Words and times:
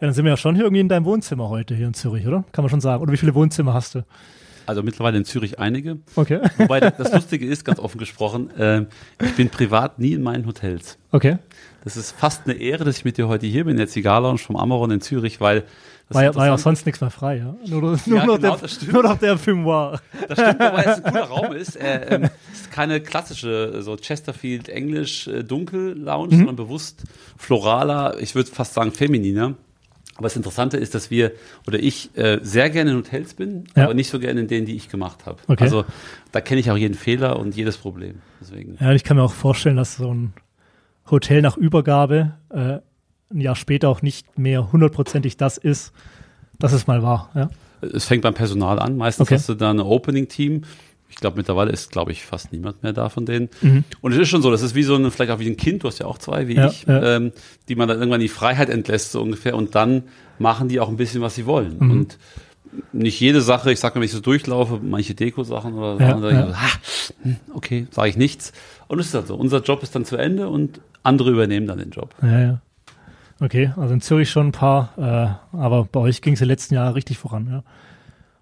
Ja, 0.00 0.06
dann 0.06 0.12
sind 0.14 0.24
wir 0.24 0.30
ja 0.30 0.36
schon 0.36 0.54
hier 0.54 0.64
irgendwie 0.64 0.80
in 0.80 0.88
deinem 0.88 1.04
Wohnzimmer 1.04 1.48
heute 1.48 1.74
hier 1.74 1.86
in 1.88 1.94
Zürich, 1.94 2.26
oder? 2.26 2.44
Kann 2.52 2.62
man 2.62 2.70
schon 2.70 2.80
sagen. 2.80 3.02
Oder 3.02 3.12
wie 3.12 3.16
viele 3.16 3.34
Wohnzimmer 3.34 3.74
hast 3.74 3.94
du? 3.96 4.04
Also 4.66 4.82
mittlerweile 4.82 5.16
in 5.16 5.24
Zürich 5.24 5.58
einige. 5.58 5.98
Okay. 6.14 6.40
Wobei 6.58 6.78
das 6.80 7.12
Lustige 7.12 7.46
ist, 7.46 7.64
ganz 7.64 7.78
offen 7.78 7.98
gesprochen, 7.98 8.50
äh, 8.56 8.84
ich 9.24 9.34
bin 9.34 9.48
privat 9.48 9.98
nie 9.98 10.12
in 10.12 10.22
meinen 10.22 10.46
Hotels. 10.46 10.98
Okay. 11.10 11.38
Das 11.84 11.96
ist 11.96 12.12
fast 12.12 12.42
eine 12.44 12.54
Ehre, 12.54 12.84
dass 12.84 12.98
ich 12.98 13.04
mit 13.04 13.16
dir 13.16 13.28
heute 13.28 13.46
hier 13.46 13.64
bin, 13.64 13.76
der 13.78 13.88
Zigarlounge 13.88 14.38
vom 14.38 14.56
Amaron 14.56 14.90
in 14.90 15.00
Zürich, 15.00 15.40
weil 15.40 15.64
das 16.08 16.14
War 16.16 16.24
ja, 16.24 16.34
war 16.34 16.46
ja 16.46 16.54
auch 16.54 16.58
sonst 16.58 16.84
nichts 16.86 17.00
mehr 17.00 17.10
frei, 17.10 17.38
ja? 17.38 17.54
Nur, 17.66 17.80
nur, 17.80 17.98
nur, 18.06 18.18
Ja, 18.18 18.26
noch, 18.26 18.36
genau, 18.36 18.38
der, 18.38 18.56
das 18.56 18.72
stimmt. 18.74 18.92
nur 18.92 19.02
noch 19.02 19.18
der 19.18 19.36
Fumoir. 19.38 20.00
Das 20.28 20.38
stimmt, 20.38 20.60
wobei 20.60 20.82
es 20.84 21.04
ein 21.04 21.12
cooler 21.12 21.24
Raum 21.28 21.52
ist. 21.54 21.76
Äh, 21.76 22.14
ähm, 22.14 22.22
es 22.52 22.60
ist 22.60 22.70
keine 22.70 23.00
klassische 23.00 23.82
so 23.82 23.96
Chesterfield 23.96 24.68
Englisch 24.68 25.28
äh, 25.28 25.42
Dunkel 25.44 25.98
Lounge, 25.98 26.28
Mhm. 26.34 26.38
sondern 26.38 26.56
bewusst 26.56 27.02
floraler, 27.38 28.18
ich 28.20 28.34
würde 28.34 28.50
fast 28.50 28.74
sagen 28.74 28.92
femininer. 28.92 29.54
Aber 30.18 30.24
das 30.26 30.36
Interessante 30.36 30.76
ist, 30.76 30.94
dass 30.94 31.10
wir 31.10 31.32
oder 31.66 31.78
ich 31.78 32.10
äh, 32.16 32.38
sehr 32.42 32.68
gerne 32.70 32.90
in 32.90 32.96
Hotels 32.98 33.34
bin, 33.34 33.64
Ja. 33.76 33.84
aber 33.84 33.94
nicht 33.94 34.10
so 34.10 34.18
gerne 34.18 34.40
in 34.40 34.48
denen, 34.48 34.66
die 34.66 34.74
ich 34.76 34.88
gemacht 34.90 35.24
habe. 35.26 35.38
Okay. 35.46 35.62
Also 35.64 35.84
da 36.32 36.40
kenne 36.40 36.60
ich 36.60 36.70
auch 36.70 36.76
jeden 36.76 36.94
Fehler 36.94 37.38
und 37.38 37.56
jedes 37.56 37.76
Problem. 37.76 38.16
Deswegen. 38.40 38.76
Ja, 38.80 38.92
ich 38.92 39.04
kann 39.04 39.16
mir 39.16 39.22
auch 39.22 39.32
vorstellen, 39.32 39.76
dass 39.76 39.96
so 39.96 40.12
ein 40.12 40.32
Hotel 41.10 41.40
nach 41.40 41.56
Übergabe 41.56 42.32
äh, 42.50 42.78
ein 43.32 43.40
Jahr 43.40 43.54
später 43.56 43.88
auch 43.88 44.02
nicht 44.02 44.38
mehr 44.38 44.72
hundertprozentig 44.72 45.36
das 45.36 45.56
ist, 45.56 45.92
das 46.58 46.72
es 46.72 46.86
mal 46.86 47.02
war. 47.02 47.30
Ja? 47.34 47.50
Es 47.80 48.06
fängt 48.06 48.22
beim 48.22 48.34
Personal 48.34 48.80
an. 48.80 48.96
Meistens 48.96 49.28
Okay. 49.28 49.36
hast 49.36 49.48
du 49.48 49.54
da 49.54 49.70
ein 49.70 49.78
Opening-Team. 49.80 50.62
Ich 51.10 51.16
glaube, 51.16 51.36
mittlerweile 51.36 51.72
ist, 51.72 51.90
glaube 51.90 52.12
ich, 52.12 52.24
fast 52.24 52.52
niemand 52.52 52.82
mehr 52.82 52.92
da 52.92 53.08
von 53.08 53.26
denen. 53.26 53.48
Mhm. 53.62 53.84
Und 54.00 54.12
es 54.12 54.18
ist 54.18 54.28
schon 54.28 54.42
so, 54.42 54.50
das 54.50 54.62
ist 54.62 54.74
wie 54.74 54.82
so 54.82 54.94
ein, 54.94 55.10
vielleicht 55.10 55.30
auch 55.32 55.38
wie 55.40 55.48
ein 55.48 55.56
Kind, 55.56 55.82
du 55.82 55.88
hast 55.88 55.98
ja 55.98 56.06
auch 56.06 56.18
zwei, 56.18 56.48
wie 56.48 56.54
Ja, 56.54 56.68
ich, 56.68 56.84
ja. 56.84 57.16
Ähm, 57.16 57.32
die 57.68 57.74
man 57.74 57.88
dann 57.88 57.98
irgendwann 57.98 58.20
die 58.20 58.28
Freiheit 58.28 58.68
entlässt, 58.70 59.12
so 59.12 59.22
ungefähr. 59.22 59.56
Und 59.56 59.74
dann 59.74 60.04
machen 60.38 60.68
die 60.68 60.80
auch 60.80 60.88
ein 60.88 60.96
bisschen, 60.96 61.20
was 61.22 61.34
sie 61.34 61.46
wollen. 61.46 61.76
Mhm. 61.78 61.90
Und 61.90 62.18
nicht 62.92 63.18
jede 63.20 63.40
Sache, 63.40 63.72
ich 63.72 63.80
sag 63.80 63.94
mal, 63.94 64.00
wenn 64.00 64.06
ich 64.06 64.12
so 64.12 64.20
durchlaufe, 64.20 64.80
manche 64.82 65.14
Deko-Sachen 65.14 65.74
oder 65.74 66.00
Ja, 66.00 66.10
Sachen, 66.10 66.22
ja. 66.22 66.46
so, 66.46 66.52
ah, 66.54 67.30
okay, 67.54 67.86
sage 67.90 68.10
ich 68.10 68.16
nichts. 68.16 68.52
Und 68.86 68.98
es 69.00 69.06
ist 69.06 69.14
halt 69.14 69.26
so. 69.26 69.34
Unser 69.36 69.62
Job 69.62 69.82
ist 69.82 69.94
dann 69.94 70.04
zu 70.04 70.16
Ende 70.16 70.48
und 70.48 70.80
andere 71.02 71.30
übernehmen 71.30 71.66
dann 71.66 71.78
den 71.78 71.90
Job. 71.90 72.14
Ja, 72.22 72.40
ja. 72.40 72.60
Okay, 73.40 73.72
also 73.76 73.94
in 73.94 74.00
Zürich 74.00 74.30
schon 74.30 74.48
ein 74.48 74.52
paar, 74.52 74.92
äh, 75.52 75.56
aber 75.56 75.84
bei 75.84 76.00
euch 76.00 76.22
ging 76.22 76.32
es 76.32 76.40
die 76.40 76.44
letzten 76.44 76.74
Jahre 76.74 76.94
richtig 76.96 77.18
voran. 77.18 77.48
Ja. 77.50 77.62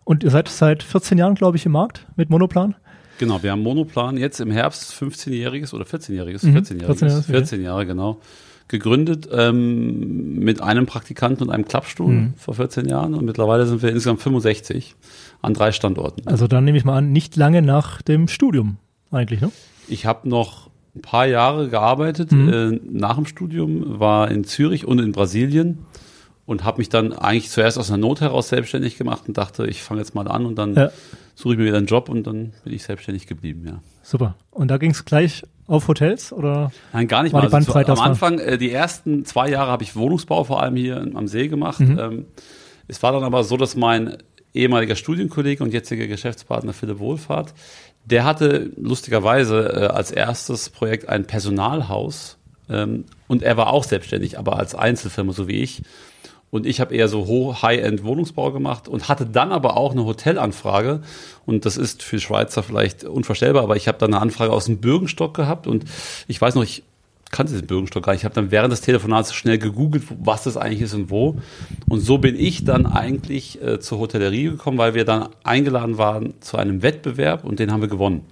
Und 0.07 0.23
ihr 0.23 0.31
seid 0.31 0.49
seit 0.49 0.85
14 0.85 1.19
Jahren, 1.19 1.35
glaube 1.35 1.57
ich, 1.57 1.67
im 1.67 1.73
Markt 1.73 2.07
mit 2.17 2.31
Monoplan? 2.31 2.77
Genau, 3.19 3.43
wir 3.43 3.51
haben 3.51 3.63
Monoplan 3.63 4.17
jetzt 4.19 4.41
im 4.41 4.53
Herbst 4.53 4.93
15-jähriges 4.95 5.75
oder 5.75 5.85
14-jähriges, 5.85 6.47
Mhm, 6.47 6.57
14-jähriges, 6.59 6.87
14 6.87 7.09
Jahre, 7.09 7.23
14 7.23 7.63
Jahre, 7.63 7.87
genau, 7.87 8.21
gegründet 8.69 9.29
ähm, 9.33 10.39
mit 10.39 10.61
einem 10.63 10.87
Praktikanten 10.87 11.43
und 11.45 11.51
einem 11.51 11.65
Klappstuhl 11.67 12.13
Mhm. 12.13 12.35
vor 12.37 12.55
14 12.55 12.89
Jahren 12.89 13.15
und 13.15 13.25
mittlerweile 13.25 13.67
sind 13.67 13.83
wir 13.83 13.89
insgesamt 13.91 14.23
65 14.23 14.95
an 15.43 15.55
drei 15.55 15.73
Standorten. 15.73 16.23
Also 16.29 16.47
dann 16.47 16.65
nehme 16.65 16.79
ich 16.79 16.85
mal 16.85 16.99
an, 16.99 17.11
nicht 17.11 17.35
lange 17.35 17.61
nach 17.63 18.01
dem 18.03 18.29
Studium 18.29 18.77
eigentlich, 19.11 19.41
ne? 19.41 19.51
Ich 19.89 20.07
habe 20.07 20.29
noch 20.29 20.71
ein 20.95 21.03
paar 21.03 21.27
Jahre 21.27 21.69
gearbeitet 21.69 22.31
Mhm. 22.31 22.49
äh, 22.49 22.81
nach 22.93 23.17
dem 23.17 23.27
Studium, 23.27 23.99
war 23.99 24.31
in 24.31 24.45
Zürich 24.45 24.85
und 24.87 25.01
in 25.01 25.11
Brasilien 25.11 25.79
und 26.47 26.65
habe 26.65 26.79
mich 26.79 26.89
dann 26.89 27.13
eigentlich 27.13 27.51
zuerst 27.51 27.79
aus 27.79 27.91
einer 27.91 27.99
Not 27.99 28.21
heraus 28.21 28.49
selbstständig 28.49 28.97
gemacht 28.97 29.25
und 29.27 29.37
dachte, 29.37 29.67
ich 29.67 29.83
fange 29.83 30.01
jetzt 30.01 30.15
mal 30.15 30.29
an 30.29 30.47
und 30.47 30.57
dann 30.57 30.75
Ja. 30.75 30.91
suche 31.35 31.55
ich 31.55 31.59
mir 31.59 31.67
wieder 31.67 31.77
einen 31.79 31.87
Job 31.87 32.09
und 32.09 32.27
dann 32.27 32.53
bin 32.65 32.73
ich 32.73 32.85
selbstständig 32.85 33.27
geblieben, 33.27 33.65
ja. 33.67 33.81
Super. 34.03 34.37
Und 34.53 34.69
da 34.69 34.79
ging 34.79 34.93
es 34.93 35.05
gleich 35.05 35.43
auf 35.67 35.89
Hotels 35.89 36.33
oder? 36.33 36.71
Nein, 36.93 37.09
gar 37.09 37.25
nicht 37.25 37.33
War 37.33 37.43
mal. 37.43 37.49
die 37.49 37.55
Also 37.55 37.73
zu, 37.73 37.79
am 37.93 37.99
Anfang, 37.99 38.39
äh, 38.39 38.57
die 38.57 38.71
ersten 38.71 39.25
zwei 39.25 39.49
Jahre 39.51 39.71
habe 39.73 39.83
ich 39.83 39.97
Wohnungsbau 39.97 40.45
vor 40.45 40.63
allem 40.63 40.77
hier 40.77 41.05
am 41.15 41.27
See 41.27 41.49
gemacht. 41.49 41.81
Mhm. 41.81 41.99
Ähm, 41.99 42.25
es 42.87 43.03
war 43.03 43.11
dann 43.13 43.25
aber 43.25 43.43
so, 43.43 43.57
dass 43.57 43.75
mein 43.75 44.17
ehemaliger 44.55 44.95
Studienkollege 44.95 45.63
und 45.65 45.73
jetziger 45.73 46.07
Geschäftspartner 46.07 46.73
Philipp 46.73 47.01
Wohlfahrt, 47.01 47.53
der 48.05 48.25
hatte 48.25 48.71
lustigerweise 48.77 49.69
äh, 49.75 49.87
als 49.89 50.13
erstes 50.13 50.71
Projekt 50.71 51.09
ein 51.09 51.27
Personalhaus 51.27 52.39
ähm, 52.71 53.05
und 53.27 53.43
er 53.43 53.57
war 53.57 53.73
auch 53.73 53.83
selbstständig, 53.85 54.39
aber 54.39 54.57
als 54.59 54.75
Einzelfirma, 54.77 55.33
so 55.33 55.49
wie 55.49 55.61
ich. 55.61 55.83
Und 56.57 56.67
ich 56.67 56.81
habe 56.81 56.95
eher 56.95 57.07
so 57.07 57.63
High-End 57.63 58.03
Wohnungsbau 58.03 58.51
gemacht 58.51 58.89
und 58.89 59.09
hatte 59.09 59.27
dann 59.27 59.53
aber 59.53 59.77
auch 59.77 59.93
eine 59.93 60.05
Hotelanfrage. 60.05 61.03
Und 61.45 61.65
das 61.67 61.77
ist 61.77 62.03
für 62.03 62.19
Schweizer 62.19 62.63
vielleicht 62.63 63.05
unvorstellbar, 63.05 63.63
aber 63.63 63.77
ich 63.77 63.89
habe 63.89 63.99
dann 63.99 64.15
eine 64.15 64.23
Anfrage 64.23 64.53
aus 64.53 64.65
dem 64.65 64.79
Bürgenstock 64.79 65.35
gehabt 65.35 65.67
und 65.67 65.85
ich 66.27 66.41
weiß 66.41 66.55
noch, 66.55 66.63
ich 66.63 66.83
kannte 67.31 67.53
den 67.53 67.67
Bürgenstock 67.67 68.05
gar 68.05 68.13
nicht. 68.13 68.23
Ich 68.23 68.25
habe 68.25 68.35
dann 68.35 68.51
während 68.51 68.73
des 68.73 68.81
Telefonats 68.81 69.35
schnell 69.35 69.59
gegoogelt, 69.59 70.05
was 70.19 70.45
das 70.45 70.57
eigentlich 70.57 70.81
ist 70.81 70.95
und 70.95 71.11
wo. 71.11 71.37
Und 71.89 72.01
so 72.01 72.19
bin 72.19 72.39
ich 72.39 72.65
dann 72.65 72.87
eigentlich 72.87 73.61
äh, 73.63 73.79
zur 73.81 73.99
Hotellerie 73.99 74.45
gekommen, 74.45 74.79
weil 74.79 74.95
wir 74.95 75.05
dann 75.05 75.29
eingeladen 75.45 75.99
waren 75.99 76.35
zu 76.41 76.57
einem 76.57 76.83
Wettbewerb 76.83 77.45
und 77.45 77.59
den 77.59 77.73
haben 77.73 77.81
wir 77.81 77.89
gewonnen. 77.89 78.23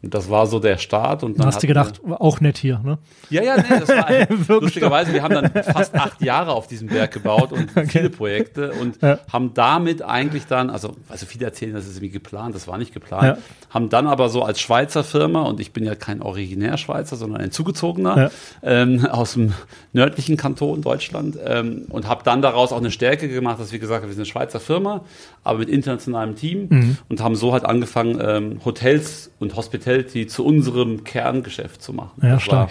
Und 0.00 0.14
das 0.14 0.30
war 0.30 0.46
so 0.46 0.60
der 0.60 0.78
Start. 0.78 1.24
Und 1.24 1.32
Dann 1.32 1.38
dann 1.38 1.46
hast 1.48 1.54
du 1.62 1.68
hatten 1.68 1.76
wir- 1.76 1.84
gedacht, 2.08 2.20
auch 2.20 2.40
nett 2.40 2.56
hier, 2.56 2.78
ne? 2.84 2.98
ja, 3.30 3.42
ja, 3.42 3.56
nee, 3.56 3.64
das 3.80 3.88
war 3.88 4.08
Wirklich 4.28 4.48
lustigerweise, 4.48 5.12
wir 5.12 5.22
haben 5.24 5.34
dann 5.34 5.50
fast 5.64 5.92
acht 5.96 6.22
Jahre 6.22 6.52
auf 6.52 6.68
diesem 6.68 6.86
Berg 6.86 7.10
gebaut 7.12 7.50
und 7.52 7.68
viele 7.90 8.08
Projekte 8.08 8.70
und 8.72 9.02
Ja. 9.02 9.18
haben 9.32 9.54
damit 9.54 10.02
eigentlich 10.02 10.46
dann, 10.46 10.70
also, 10.70 10.94
also 11.08 11.26
viele 11.26 11.46
erzählen, 11.46 11.74
das 11.74 11.86
ist 11.86 11.96
irgendwie 11.96 12.10
geplant, 12.10 12.54
das 12.54 12.68
war 12.68 12.78
nicht 12.78 12.94
geplant, 12.94 13.24
Ja. 13.24 13.38
haben 13.70 13.88
dann 13.88 14.06
aber 14.06 14.28
so 14.28 14.44
als 14.44 14.60
Schweizer 14.60 15.02
Firma, 15.02 15.42
und 15.42 15.58
ich 15.58 15.72
bin 15.72 15.82
ja 15.84 15.96
kein 15.96 16.22
Originär-Schweizer, 16.22 17.16
sondern 17.16 17.40
ein 17.40 17.50
Zugezogener 17.50 18.16
Ja. 18.16 18.30
ähm, 18.62 19.04
aus 19.04 19.32
dem 19.34 19.52
nördlichen 19.92 20.36
Kanton 20.36 20.80
Deutschland 20.80 21.36
ähm, 21.44 21.86
und 21.88 22.06
habe 22.06 22.22
dann 22.22 22.40
daraus 22.40 22.70
auch 22.72 22.78
eine 22.78 22.92
Stärke 22.92 23.28
gemacht, 23.28 23.58
dass 23.58 23.72
wir 23.72 23.80
gesagt 23.80 24.02
haben, 24.02 24.08
wir 24.10 24.14
sind 24.14 24.22
eine 24.22 24.26
Schweizer 24.30 24.60
Firma, 24.60 25.00
aber 25.42 25.58
mit 25.58 25.68
internationalem 25.68 26.36
Team 26.36 26.66
Mhm. 26.70 26.98
und 27.08 27.20
haben 27.20 27.34
so 27.34 27.52
halt 27.52 27.64
angefangen, 27.64 28.18
ähm, 28.22 28.60
Hotels 28.64 29.30
und 29.40 29.56
Hospitality 29.88 30.26
zu 30.26 30.44
unserem 30.44 31.04
Kerngeschäft 31.04 31.82
zu 31.82 31.92
machen. 31.92 32.20
Ja, 32.22 32.34
Das 32.34 32.42
stark. 32.42 32.70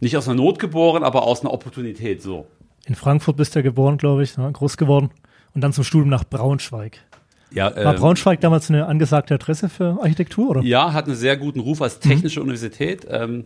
nicht 0.00 0.16
aus 0.16 0.28
einer 0.28 0.36
Not 0.42 0.58
geboren, 0.58 1.02
aber 1.04 1.24
aus 1.24 1.40
einer 1.42 1.52
Opportunität 1.52 2.22
so. 2.22 2.46
In 2.86 2.94
Frankfurt 2.94 3.36
bist 3.36 3.54
du 3.54 3.58
ja 3.58 3.62
geboren, 3.62 3.98
glaube 3.98 4.22
ich, 4.22 4.36
ne? 4.36 4.50
groß 4.52 4.76
geworden. 4.76 5.10
Und 5.54 5.62
dann 5.62 5.72
zum 5.72 5.84
Studium 5.84 6.08
nach 6.08 6.24
Braunschweig. 6.24 6.98
Ja, 7.52 7.74
War 7.74 7.94
ähm, 7.94 8.00
Braunschweig 8.00 8.40
damals 8.40 8.70
eine 8.70 8.86
angesagte 8.86 9.34
Adresse 9.34 9.68
für 9.68 9.98
Architektur, 10.00 10.50
oder? 10.50 10.62
ja, 10.62 10.92
hat 10.92 11.06
einen 11.06 11.16
sehr 11.16 11.36
guten 11.36 11.60
Ruf 11.60 11.82
als 11.82 11.98
technische 11.98 12.40
Universität. 12.40 13.06
Ähm, 13.10 13.44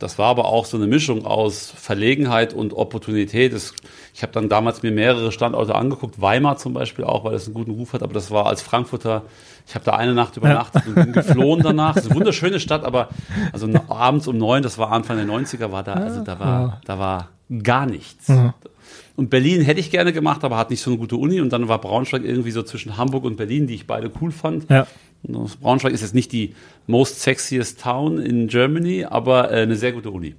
das 0.00 0.18
war 0.18 0.28
aber 0.28 0.46
auch 0.46 0.64
so 0.64 0.78
eine 0.78 0.86
Mischung 0.86 1.26
aus 1.26 1.72
Verlegenheit 1.76 2.54
und 2.54 2.72
Opportunität. 2.72 3.52
Es, 3.52 3.74
ich 4.14 4.22
habe 4.22 4.32
dann 4.32 4.48
damals 4.48 4.82
mir 4.82 4.90
mehrere 4.90 5.30
Standorte 5.30 5.74
angeguckt, 5.74 6.20
Weimar 6.20 6.56
zum 6.56 6.72
Beispiel 6.72 7.04
auch, 7.04 7.24
weil 7.24 7.34
es 7.34 7.44
einen 7.46 7.54
guten 7.54 7.72
Ruf 7.72 7.92
hat, 7.92 8.02
aber 8.02 8.14
das 8.14 8.30
war 8.30 8.46
als 8.46 8.62
Frankfurter, 8.62 9.22
ich 9.66 9.74
habe 9.74 9.84
da 9.84 9.92
eine 9.92 10.14
Nacht 10.14 10.38
übernachtet 10.38 10.86
und 10.86 10.94
bin 10.94 11.12
geflohen 11.12 11.62
danach. 11.62 11.96
Es 11.96 12.04
ist 12.04 12.10
eine 12.10 12.18
wunderschöne 12.18 12.60
Stadt, 12.60 12.84
aber 12.84 13.10
also 13.52 13.68
abends 13.88 14.26
um 14.26 14.38
neun, 14.38 14.62
das 14.62 14.78
war 14.78 14.90
Anfang 14.90 15.18
der 15.18 15.26
90er, 15.26 15.70
war 15.70 15.82
da, 15.82 15.92
also 15.92 16.24
da 16.24 16.40
war, 16.40 16.80
da 16.86 16.98
war 16.98 17.28
gar 17.62 17.84
nichts. 17.84 18.28
Mhm. 18.28 18.54
Und 19.20 19.28
Berlin 19.28 19.60
hätte 19.60 19.80
ich 19.80 19.90
gerne 19.90 20.14
gemacht, 20.14 20.44
aber 20.44 20.56
hat 20.56 20.70
nicht 20.70 20.80
so 20.80 20.92
eine 20.92 20.98
gute 20.98 21.16
Uni. 21.16 21.42
Und 21.42 21.52
dann 21.52 21.68
war 21.68 21.78
Braunschweig 21.78 22.24
irgendwie 22.24 22.52
so 22.52 22.62
zwischen 22.62 22.96
Hamburg 22.96 23.24
und 23.24 23.36
Berlin, 23.36 23.66
die 23.66 23.74
ich 23.74 23.86
beide 23.86 24.10
cool 24.18 24.32
fand. 24.32 24.70
Ja. 24.70 24.86
Braunschweig 25.60 25.92
ist 25.92 26.00
jetzt 26.00 26.14
nicht 26.14 26.32
die 26.32 26.54
most 26.86 27.20
sexiest 27.20 27.82
town 27.82 28.18
in 28.18 28.48
Germany, 28.48 29.04
aber 29.04 29.52
äh, 29.52 29.60
eine 29.60 29.76
sehr 29.76 29.92
gute 29.92 30.10
Uni. 30.10 30.36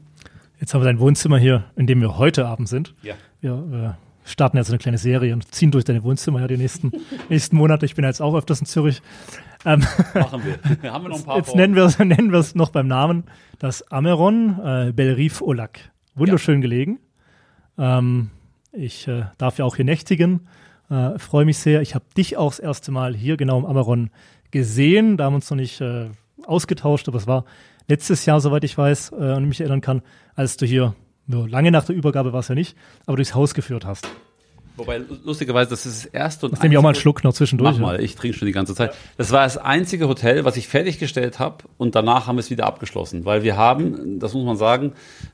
Jetzt 0.59 0.74
haben 0.74 0.81
wir 0.81 0.86
dein 0.86 0.97
Wohnzimmer 0.97 1.38
hier, 1.38 1.66
in 1.75 1.86
dem 1.86 2.02
wir 2.02 2.18
heute 2.18 2.47
Abend 2.47 2.69
sind. 2.69 2.96
Ja. 3.03 3.14
Wir 3.40 3.96
äh, 3.96 4.28
starten 4.28 4.58
jetzt 4.58 4.69
eine 4.69 4.80
kleine 4.80 4.98
Serie 4.98 5.31
und 5.36 5.53
ziehen 5.53 5.69
durch 5.69 5.86
deine 5.86 6.02
Wohnzimmer 6.02 6.42
ja 6.42 6.48
die 6.48 6.58
nächsten, 6.58 6.92
nächsten 7.30 7.58
Monate. 7.58 7.86
Ich 7.86 7.94
bin 7.94 8.02
ja 8.02 8.09
jetzt 8.09 8.19
auch 8.19 8.34
öfters 8.34 8.62
in 8.62 8.66
Zürich. 8.66 9.03
Ähm, 9.63 9.86
Machen 10.16 10.42
wir. 10.44 10.92
Haben 10.92 11.03
wir 11.03 11.09
noch 11.09 11.19
ein 11.19 11.24
paar 11.24 11.38
jetzt 11.38 11.56
nennen 11.56 11.75
wir 11.75 11.84
es 11.84 12.00
nennen 12.00 12.31
wir 12.31 12.40
es 12.40 12.56
noch 12.56 12.69
beim 12.69 12.88
Namen. 12.88 13.25
Das 13.60 13.92
Ameron 13.92 14.60
äh, 14.60 14.92
Belrive 14.92 15.44
Olac. 15.44 15.77
Wunderschön 16.16 16.62
gelegen. 16.62 16.98
Ähm, 17.77 18.31
ich 18.73 19.07
äh, 19.07 19.23
darf 19.38 19.57
ja 19.57 19.65
auch 19.65 19.75
hier 19.75 19.85
nächtigen. 19.85 20.47
Äh, 20.89 21.19
Freue 21.19 21.45
mich 21.45 21.57
sehr. 21.57 21.81
Ich 21.81 21.95
habe 21.95 22.06
dich 22.18 22.38
auch 22.38 22.51
das 22.51 22.59
erste 22.59 22.91
Mal 22.91 23.15
hier 23.15 23.38
genau 23.38 23.59
im 23.59 23.65
Ameron 23.65 24.09
gesehen. 24.51 25.18
Da 25.18 25.25
haben 25.25 25.33
wir 25.33 25.38
uns 25.38 25.50
noch 25.50 25.57
nicht 25.57 25.81
äh, 25.81 26.09
ausgetauscht, 26.45 27.07
aber 27.07 27.18
es 27.18 27.27
war 27.27 27.45
letztes 27.88 28.25
Jahr, 28.25 28.39
soweit 28.39 28.63
ich 28.63 28.77
weiß 28.77 29.12
äh, 29.12 29.33
und 29.33 29.45
mich 29.47 29.59
erinnern 29.59 29.81
kann, 29.81 30.01
als 30.35 30.57
du 30.57 30.65
hier, 30.65 30.95
ja, 31.27 31.45
lange 31.45 31.71
nach 31.71 31.85
der 31.85 31.95
Übergabe 31.95 32.33
war 32.33 32.39
es 32.39 32.47
ja 32.47 32.56
nicht, 32.56 32.75
aber 33.06 33.18
durchs 33.18 33.35
Haus 33.35 33.53
geführt 33.53 33.85
hast. 33.85 34.07
Wobei, 34.77 35.01
lustigerweise, 35.25 35.69
das 35.69 35.85
ist 35.85 36.06
das 36.06 36.13
erste 36.13 36.45
und 36.45 36.53
Jetzt 36.53 36.63
nehme 36.63 36.74
ich 36.74 36.77
auch 36.77 36.81
mal 36.81 36.89
einen 36.89 36.95
Schluck 36.95 37.24
noch 37.24 37.33
zwischendurch. 37.33 37.77
Mach 37.77 37.88
mal, 37.88 38.01
ich 38.01 38.15
trinke 38.15 38.38
schon 38.38 38.45
die 38.45 38.53
ganze 38.53 38.74
Zeit. 38.74 38.94
Das 39.17 39.31
war 39.31 39.44
das 39.44 39.57
einzige 39.57 40.07
Hotel, 40.07 40.45
was 40.45 40.56
ich 40.57 40.67
fertiggestellt 40.67 41.39
habe 41.39 41.65
und 41.77 41.94
danach 41.94 42.27
haben 42.27 42.38
wir 42.38 42.39
es 42.39 42.50
wieder 42.50 42.65
abgeschlossen, 42.65 43.25
weil 43.25 43.44
wir 43.44 43.57
haben, 43.57 44.19
das 44.19 44.33
muss 44.33 44.45
man 44.45 44.56
sagen, 44.56 44.94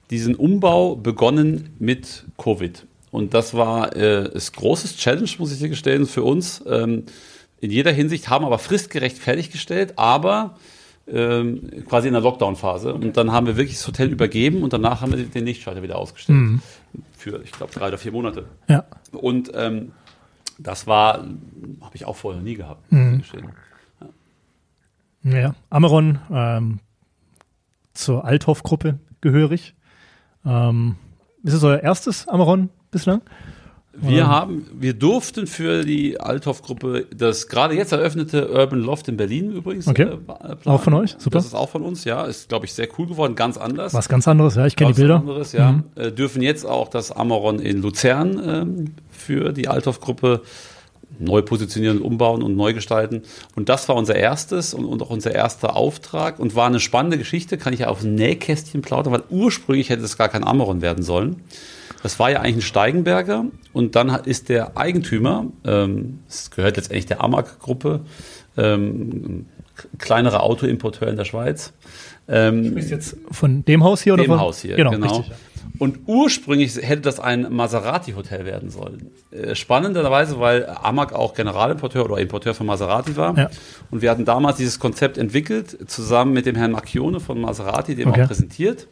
diesen 0.10 0.36
Umbau 0.36 0.96
begonnen 0.96 1.70
mit 1.80 2.26
Covid. 2.38 2.88
Und 3.12 3.34
das 3.34 3.54
war 3.54 3.96
äh, 3.96 4.30
das 4.32 4.52
großes 4.52 4.98
Challenge, 4.98 5.30
muss 5.38 5.52
ich 5.52 5.60
dir 5.60 5.70
gestehen, 5.70 6.06
für 6.06 6.24
uns. 6.24 6.64
Ähm, 6.68 7.06
in 7.60 7.72
jeder 7.72 7.92
Hinsicht 7.92 8.30
haben 8.30 8.46
aber 8.46 8.60
fristgerecht 8.60 9.18
fertiggestellt, 9.18 9.94
aber 9.96 10.58
ähm, 11.08 11.86
quasi 11.88 12.08
in 12.08 12.14
der 12.14 12.22
Lockdown-Phase. 12.22 12.94
Und 12.94 13.18
dann 13.18 13.32
haben 13.32 13.48
wir 13.48 13.58
wirklich 13.58 13.78
das 13.78 13.88
Hotel 13.88 14.12
übergeben 14.12 14.62
und 14.62 14.74
danach 14.74 15.02
haben 15.02 15.16
wir 15.16 15.24
den 15.24 15.46
Lichtschalter 15.46 15.82
wieder 15.82 15.98
ausgestellt. 15.98 16.38
Mhm. 16.38 16.62
Für, 17.18 17.42
ich 17.44 17.52
glaube, 17.52 17.74
drei 17.74 17.88
oder 17.88 17.98
vier 17.98 18.12
Monate. 18.12 18.46
Ja. 18.68 18.86
Und 19.12 19.52
ähm, 19.56 19.94
das 20.60 20.86
war, 20.86 21.20
habe 21.82 21.96
ich 21.96 22.06
auch 22.06 22.16
vorher 22.16 22.42
nie 22.42 22.56
gehabt. 22.56 22.92
Mhm. 22.92 23.24
Ja. 25.24 25.40
ja. 25.40 25.56
Ameron 25.70 26.20
ähm, 26.32 26.80
zur 27.94 28.26
Althoff-Gruppe 28.26 29.00
gehörig. 29.22 29.76
Ähm, 30.46 30.96
ist 31.44 31.54
es 31.54 31.64
euer 31.64 31.80
erstes 31.80 32.28
Ameron 32.28 32.70
bislang? 32.92 33.22
Wir 34.00 34.22
ähm. 34.22 34.28
haben, 34.28 34.66
wir 34.74 34.94
durften 34.94 35.48
für 35.48 35.84
die 35.84 36.20
Althoff-Gruppe 36.20 37.08
das 37.16 37.48
gerade 37.48 37.74
jetzt 37.74 37.92
eröffnete 37.92 38.52
Urban 38.52 38.80
Loft 38.80 39.08
in 39.08 39.18
Berlin 39.18 39.52
übrigens 39.52 39.88
okay. 39.88 40.10
äh, 40.28 40.70
Auch 40.70 40.82
von 40.82 40.94
euch? 40.94 41.16
Super. 41.18 41.40
Das 41.40 41.48
ist 41.48 41.56
auch 41.56 41.70
von 41.70 41.82
uns, 41.82 42.04
ja. 42.04 42.26
Ist, 42.26 42.50
glaube 42.50 42.66
ich, 42.66 42.74
sehr 42.74 42.88
cool 43.00 43.08
geworden, 43.08 43.36
ganz 43.36 43.58
anders. 43.58 43.96
Was 43.96 44.08
ganz 44.08 44.28
anderes, 44.28 44.56
ja. 44.56 44.68
Ich 44.68 44.76
kenne 44.76 44.94
die 44.94 45.00
Bilder. 45.00 45.16
Anderes, 45.16 45.52
ja. 45.52 45.72
Mhm. 45.72 45.84
Äh, 45.96 46.12
dürfen 46.12 46.44
jetzt 46.44 46.66
auch 46.66 46.90
das 46.90 47.12
Amaron 47.12 47.60
in 47.60 47.82
Luzern 47.82 48.42
ähm, 48.46 48.86
für 49.10 49.52
die 49.52 49.68
Althoff-Gruppe 49.68 50.42
neu 51.20 51.42
positionieren, 51.42 52.00
umbauen 52.00 52.44
und 52.44 52.56
neu 52.56 52.74
gestalten. 52.74 53.24
Und 53.56 53.70
das 53.70 53.90
war 53.90 53.96
unser 53.96 54.16
erstes 54.16 54.76
und, 54.76 54.86
und, 54.86 55.02
auch 55.02 55.10
unser 55.10 55.34
erster 55.34 55.76
Auftrag 55.76 56.38
und 56.38 56.56
war 56.56 56.68
eine 56.68 56.80
spannende 56.80 57.18
Geschichte, 57.18 57.58
kann 57.58 57.74
ich 57.74 57.80
ja 57.80 57.88
auf 57.88 58.04
Nähkästchen 58.04 58.84
plaudern, 58.84 59.14
weil 59.14 59.24
ursprünglich 59.32 59.90
hätte 59.90 60.04
es 60.04 60.18
gar 60.18 60.30
kein 60.30 60.44
Amaron 60.44 60.82
werden 60.82 61.04
sollen. 61.04 61.38
Das 62.08 62.20
war 62.20 62.32
ja 62.32 62.40
eigentlich 62.40 62.56
ein 62.56 62.62
Steigenberger 62.62 63.48
und 63.74 63.98
dann 63.98 64.08
ist 64.24 64.48
der 64.48 64.78
Eigentümer, 64.78 65.48
ähm, 65.66 66.20
es 66.30 66.52
gehört 66.52 66.78
letztendlich 66.78 67.06
der 67.06 67.22
Amag-Gruppe, 67.22 68.00
ähm, 68.56 69.48
kleinerer 69.98 70.42
Autoimporteur 70.42 71.10
in 71.10 71.18
der 71.18 71.26
Schweiz. 71.26 71.74
Ähm, 72.30 72.64
du 72.64 72.72
bist 72.76 72.92
jetzt 72.92 73.18
von 73.30 73.66
dem 73.66 73.84
Haus 73.84 74.04
hier 74.04 74.14
oder 74.14 74.24
dem 74.24 74.30
von? 74.30 74.40
Haus 74.40 74.62
hier, 74.62 74.78
genau. 74.78 74.92
genau. 74.92 75.18
Richtig, 75.18 75.32
ja. 75.32 75.36
Und 75.80 76.00
ursprünglich 76.06 76.78
hätte 76.78 77.02
das 77.02 77.20
ein 77.20 77.54
Maserati-Hotel 77.54 78.46
werden 78.46 78.70
sollen. 78.70 79.12
Äh, 79.32 79.54
spannenderweise, 79.54 80.40
weil 80.40 80.66
Amag 80.66 81.12
auch 81.12 81.34
Generalimporteur 81.34 82.06
oder 82.06 82.20
Importeur 82.20 82.54
von 82.54 82.68
Maserati 82.68 83.18
war. 83.18 83.38
Ja. 83.38 83.50
Und 83.92 84.02
wir 84.02 84.12
hatten 84.12 84.24
damals 84.24 84.56
dieses 84.56 84.80
Konzept 84.80 85.18
entwickelt, 85.18 85.90
zusammen 85.90 86.32
mit 86.32 86.46
dem 86.46 86.56
Herrn 86.56 86.72
Macchione 86.72 87.20
von 87.20 87.42
Maserati, 87.42 87.96
dem 87.96 88.12
okay. 88.12 88.24
auch 88.24 88.28
präsentiert. 88.28 88.88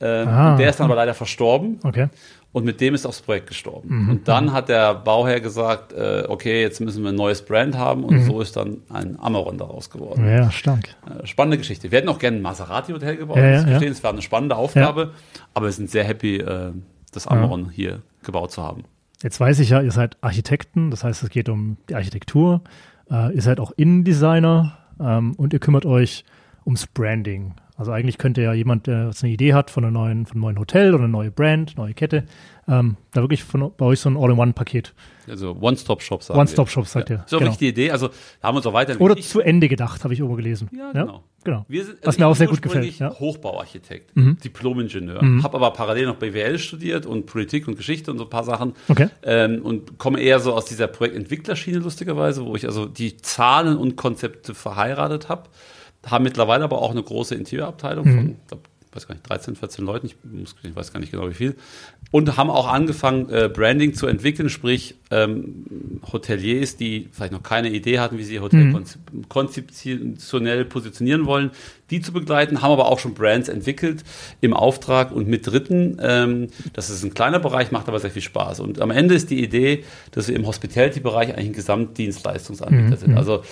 Ähm, 0.00 0.28
ah, 0.28 0.56
der 0.56 0.70
ist 0.70 0.80
dann 0.80 0.86
aber 0.86 0.96
leider 0.96 1.14
verstorben. 1.14 1.78
Okay. 1.82 2.08
Und 2.52 2.64
mit 2.64 2.80
dem 2.80 2.94
ist 2.94 3.06
auch 3.06 3.10
das 3.10 3.22
Projekt 3.22 3.46
gestorben. 3.46 3.88
Mhm. 3.88 4.10
Und 4.10 4.28
dann 4.28 4.52
hat 4.52 4.68
der 4.68 4.94
Bauherr 4.94 5.40
gesagt, 5.40 5.92
äh, 5.92 6.24
okay, 6.28 6.62
jetzt 6.62 6.80
müssen 6.80 7.04
wir 7.04 7.10
ein 7.10 7.16
neues 7.16 7.42
Brand 7.42 7.78
haben. 7.78 8.02
Und 8.02 8.16
mhm. 8.16 8.26
so 8.26 8.40
ist 8.40 8.56
dann 8.56 8.78
ein 8.88 9.18
Amaron 9.20 9.56
daraus 9.56 9.88
geworden. 9.88 10.26
Ja, 10.28 10.50
stark. 10.50 10.88
Äh, 11.06 11.26
spannende 11.26 11.58
Geschichte. 11.58 11.92
Wir 11.92 11.98
hätten 11.98 12.08
auch 12.08 12.18
gerne 12.18 12.38
ein 12.38 12.42
Maserati-Hotel 12.42 13.18
gebaut. 13.18 13.36
Ja, 13.36 13.62
ja, 13.62 13.78
ja. 13.78 13.82
Es 13.82 14.02
war 14.02 14.10
eine 14.10 14.22
spannende 14.22 14.56
Aufgabe. 14.56 15.00
Ja. 15.00 15.10
Aber 15.54 15.66
wir 15.66 15.72
sind 15.72 15.90
sehr 15.90 16.02
happy, 16.02 16.38
äh, 16.38 16.72
das 17.12 17.28
Amaron 17.28 17.66
ja. 17.66 17.70
hier 17.70 18.02
gebaut 18.24 18.50
zu 18.50 18.62
haben. 18.62 18.82
Jetzt 19.22 19.38
weiß 19.38 19.60
ich 19.60 19.70
ja, 19.70 19.80
ihr 19.80 19.92
seid 19.92 20.16
Architekten. 20.20 20.90
Das 20.90 21.04
heißt, 21.04 21.22
es 21.22 21.30
geht 21.30 21.48
um 21.48 21.76
die 21.88 21.94
Architektur. 21.94 22.62
Äh, 23.08 23.32
ihr 23.32 23.42
seid 23.42 23.60
auch 23.60 23.70
Innendesigner. 23.76 24.76
Ähm, 24.98 25.34
und 25.36 25.52
ihr 25.52 25.60
kümmert 25.60 25.86
euch 25.86 26.24
ums 26.66 26.88
Branding. 26.88 27.54
Also 27.80 27.92
eigentlich 27.92 28.18
könnte 28.18 28.42
ja 28.42 28.52
jemand, 28.52 28.86
der 28.86 29.06
jetzt 29.06 29.24
eine 29.24 29.32
Idee 29.32 29.54
hat 29.54 29.70
von 29.70 29.86
einem 29.86 29.94
neuen, 29.94 30.26
von 30.26 30.34
einem 30.34 30.42
neuen 30.42 30.58
Hotel 30.58 30.92
oder 30.92 31.04
eine 31.04 31.12
neue 31.12 31.30
Brand, 31.30 31.78
neue 31.78 31.94
Kette, 31.94 32.24
ähm, 32.68 32.98
da 33.12 33.22
wirklich 33.22 33.42
von, 33.42 33.72
bei 33.74 33.86
euch 33.86 34.00
so 34.00 34.10
ein 34.10 34.18
All-in-One-Paket. 34.18 34.92
Also 35.26 35.56
One-Stop-Shop 35.58 36.22
sagen 36.22 36.38
One-Stop-Shop 36.38 36.86
sagt 36.86 37.08
ja. 37.08 37.16
ihr. 37.16 37.24
Ist 37.24 37.34
auch 37.34 37.38
genau. 37.38 37.56
die 37.58 37.68
Idee. 37.68 37.90
Also 37.90 38.08
da 38.08 38.48
haben 38.48 38.56
wir 38.56 38.58
uns 38.58 38.66
auch 38.66 38.74
weiter. 38.74 39.00
Oder 39.00 39.16
zu 39.16 39.40
Ende 39.40 39.66
gedacht, 39.66 40.04
habe 40.04 40.12
ich 40.12 40.20
irgendwo 40.20 40.36
gelesen. 40.36 40.68
Ja, 40.76 40.92
genau. 40.92 41.06
Ja? 41.06 41.20
genau. 41.42 41.64
Wir 41.68 41.86
sind, 41.86 41.94
also 42.00 42.06
Was 42.08 42.18
mir 42.18 42.26
auch 42.26 42.36
sehr 42.36 42.48
gut 42.48 42.60
gefällt. 42.60 42.98
Ja? 42.98 43.18
Hochbauarchitekt, 43.18 44.14
mhm. 44.14 44.36
Diplom-Ingenieur. 44.44 45.24
Mhm. 45.24 45.42
Habe 45.42 45.56
aber 45.56 45.70
parallel 45.70 46.04
noch 46.04 46.16
BWL 46.16 46.58
studiert 46.58 47.06
und 47.06 47.24
Politik 47.24 47.66
und 47.66 47.78
Geschichte 47.78 48.10
und 48.10 48.18
so 48.18 48.24
ein 48.24 48.30
paar 48.30 48.44
Sachen. 48.44 48.74
Okay. 48.88 49.08
Ähm, 49.22 49.62
und 49.62 49.96
komme 49.96 50.20
eher 50.20 50.40
so 50.40 50.52
aus 50.52 50.66
dieser 50.66 50.86
Projektentwicklerschiene 50.86 51.78
lustigerweise, 51.78 52.44
wo 52.44 52.56
ich 52.56 52.66
also 52.66 52.84
die 52.84 53.16
Zahlen 53.16 53.78
und 53.78 53.96
Konzepte 53.96 54.54
verheiratet 54.54 55.30
habe 55.30 55.44
haben 56.06 56.24
mittlerweile 56.24 56.64
aber 56.64 56.80
auch 56.80 56.90
eine 56.90 57.02
große 57.02 57.34
Interiorabteilung 57.34 58.06
mhm. 58.06 58.16
von, 58.16 58.36
glaub, 58.48 58.68
weiß 58.92 59.06
gar 59.06 59.14
nicht, 59.14 59.28
13, 59.28 59.54
14 59.54 59.84
Leuten, 59.84 60.06
ich, 60.06 60.16
muss, 60.24 60.56
ich, 60.62 60.74
weiß 60.74 60.92
gar 60.92 60.98
nicht 60.98 61.12
genau 61.12 61.28
wie 61.28 61.34
viel, 61.34 61.56
und 62.10 62.36
haben 62.36 62.50
auch 62.50 62.66
angefangen, 62.66 63.28
äh, 63.30 63.48
Branding 63.52 63.94
zu 63.94 64.08
entwickeln, 64.08 64.48
sprich 64.48 64.96
ähm, 65.12 66.00
Hoteliers, 66.12 66.76
die 66.76 67.08
vielleicht 67.12 67.32
noch 67.32 67.42
keine 67.42 67.70
Idee 67.70 68.00
hatten, 68.00 68.18
wie 68.18 68.24
sie 68.24 68.34
ihr 68.34 68.42
Hotel 68.42 68.64
mhm. 68.64 68.84
konzeptionell 69.28 70.64
positionieren 70.64 71.24
wollen, 71.26 71.52
die 71.90 72.00
zu 72.00 72.12
begleiten, 72.12 72.62
haben 72.62 72.72
aber 72.72 72.86
auch 72.86 72.98
schon 72.98 73.14
Brands 73.14 73.48
entwickelt 73.48 74.02
im 74.40 74.54
Auftrag 74.54 75.12
und 75.12 75.28
mit 75.28 75.46
Dritten. 75.46 75.98
Ähm, 76.00 76.48
das 76.72 76.90
ist 76.90 77.04
ein 77.04 77.14
kleiner 77.14 77.38
Bereich, 77.38 77.70
macht 77.70 77.88
aber 77.88 78.00
sehr 78.00 78.10
viel 78.10 78.22
Spaß. 78.22 78.60
Und 78.60 78.80
am 78.80 78.90
Ende 78.90 79.14
ist 79.14 79.30
die 79.30 79.42
Idee, 79.42 79.84
dass 80.10 80.28
wir 80.28 80.34
im 80.34 80.46
Hospitality-Bereich 80.46 81.34
eigentlich 81.34 81.48
ein 81.48 81.52
Gesamtdienstleistungsanbieter 81.52 82.96
mhm. 82.96 82.96
sind. 82.96 83.16
Also 83.16 83.42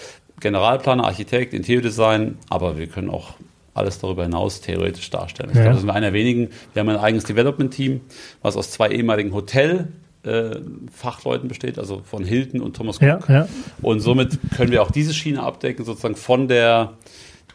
Generalplaner, 0.41 1.05
Architekt, 1.05 1.53
Interiordesign, 1.55 2.39
aber 2.49 2.79
wir 2.79 2.87
können 2.87 3.11
auch 3.11 3.35
alles 3.79 3.99
darüber 3.99 4.25
hinaus 4.25 4.61
theoretisch 4.61 5.09
darstellen. 5.11 5.51
Ich 5.51 5.57
ja. 5.57 5.63
glaube, 5.63 5.75
das 5.75 5.81
sind 5.81 5.89
wir 5.89 5.95
einer 5.95 6.13
wenigen. 6.13 6.49
Wir 6.73 6.81
haben 6.81 6.89
ein 6.89 6.97
eigenes 6.97 7.25
Development-Team, 7.25 8.01
was 8.43 8.57
aus 8.57 8.71
zwei 8.71 8.91
ehemaligen 8.91 9.33
Hotel- 9.33 9.89
äh, 10.25 10.61
Fachleuten 10.93 11.49
besteht, 11.49 11.79
also 11.79 12.03
von 12.05 12.25
Hilton 12.25 12.61
und 12.61 12.77
Thomas 12.77 12.97
Cook. 12.97 13.29
Ja, 13.29 13.35
ja. 13.35 13.49
Und 13.83 14.01
somit 14.01 14.39
können 14.57 14.73
wir 14.73 14.83
auch 14.83 14.91
diese 14.91 15.15
Schiene 15.15 15.43
abdecken, 15.43 15.85
sozusagen 15.85 16.17
von 16.17 16.49
der 16.49 16.95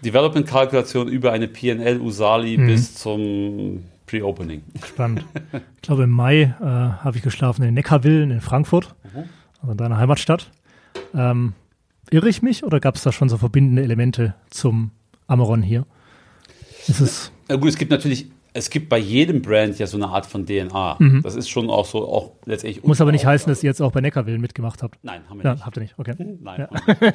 Development-Kalkulation 0.03 1.07
über 1.07 1.31
eine 1.31 1.47
PNL 1.47 1.99
Usali 1.99 2.57
mhm. 2.57 2.67
bis 2.67 2.95
zum 2.95 3.83
Pre-Opening. 4.07 4.63
Spannend. 4.85 5.25
Ich 5.75 5.87
glaube, 5.87 6.03
im 6.03 6.11
Mai 6.11 6.43
äh, 6.43 6.63
habe 6.63 7.17
ich 7.17 7.23
geschlafen 7.23 7.63
in 7.63 7.73
Neckarwillen 7.73 8.31
in 8.31 8.39
Frankfurt, 8.39 8.95
mhm. 9.03 9.25
also 9.59 9.73
in 9.73 9.77
deiner 9.77 9.97
Heimatstadt. 9.97 10.49
Ähm, 11.13 11.51
irre 12.09 12.29
ich 12.29 12.41
mich 12.41 12.63
oder 12.63 12.79
gab 12.79 12.95
es 12.95 13.03
da 13.03 13.11
schon 13.11 13.27
so 13.27 13.37
verbindende 13.37 13.83
Elemente 13.83 14.33
zum 14.49 14.91
Amaron 15.27 15.61
hier? 15.61 15.85
Ist 16.87 16.99
es 16.99 17.31
ja, 17.49 17.55
gut, 17.57 17.69
es 17.69 17.77
gibt 17.77 17.91
natürlich, 17.91 18.27
es 18.53 18.69
gibt 18.69 18.87
bei 18.89 18.97
jedem 18.97 19.41
Brand 19.41 19.77
ja 19.77 19.87
so 19.87 19.97
eine 19.97 20.07
Art 20.07 20.25
von 20.25 20.45
DNA. 20.45 20.95
Mhm. 20.99 21.21
Das 21.23 21.35
ist 21.35 21.49
schon 21.49 21.69
auch 21.69 21.85
so, 21.85 22.07
auch 22.07 22.31
letztendlich. 22.45 22.83
Muss 22.83 23.01
aber 23.01 23.11
nicht 23.11 23.25
heißen, 23.25 23.49
dass 23.49 23.63
ihr 23.63 23.69
jetzt 23.69 23.81
auch 23.81 23.91
bei 23.91 24.01
Neckarwillen 24.01 24.39
mitgemacht 24.39 24.81
habt. 24.81 24.97
Nein, 25.03 25.21
haben 25.29 25.39
wir 25.39 25.45
ja, 25.45 25.53
nicht. 25.53 25.65
Habt 25.65 25.77
ihr 25.77 25.81
nicht, 25.81 25.95
okay. 25.97 26.13
Nein. 26.41 26.67
Ja. 26.67 27.07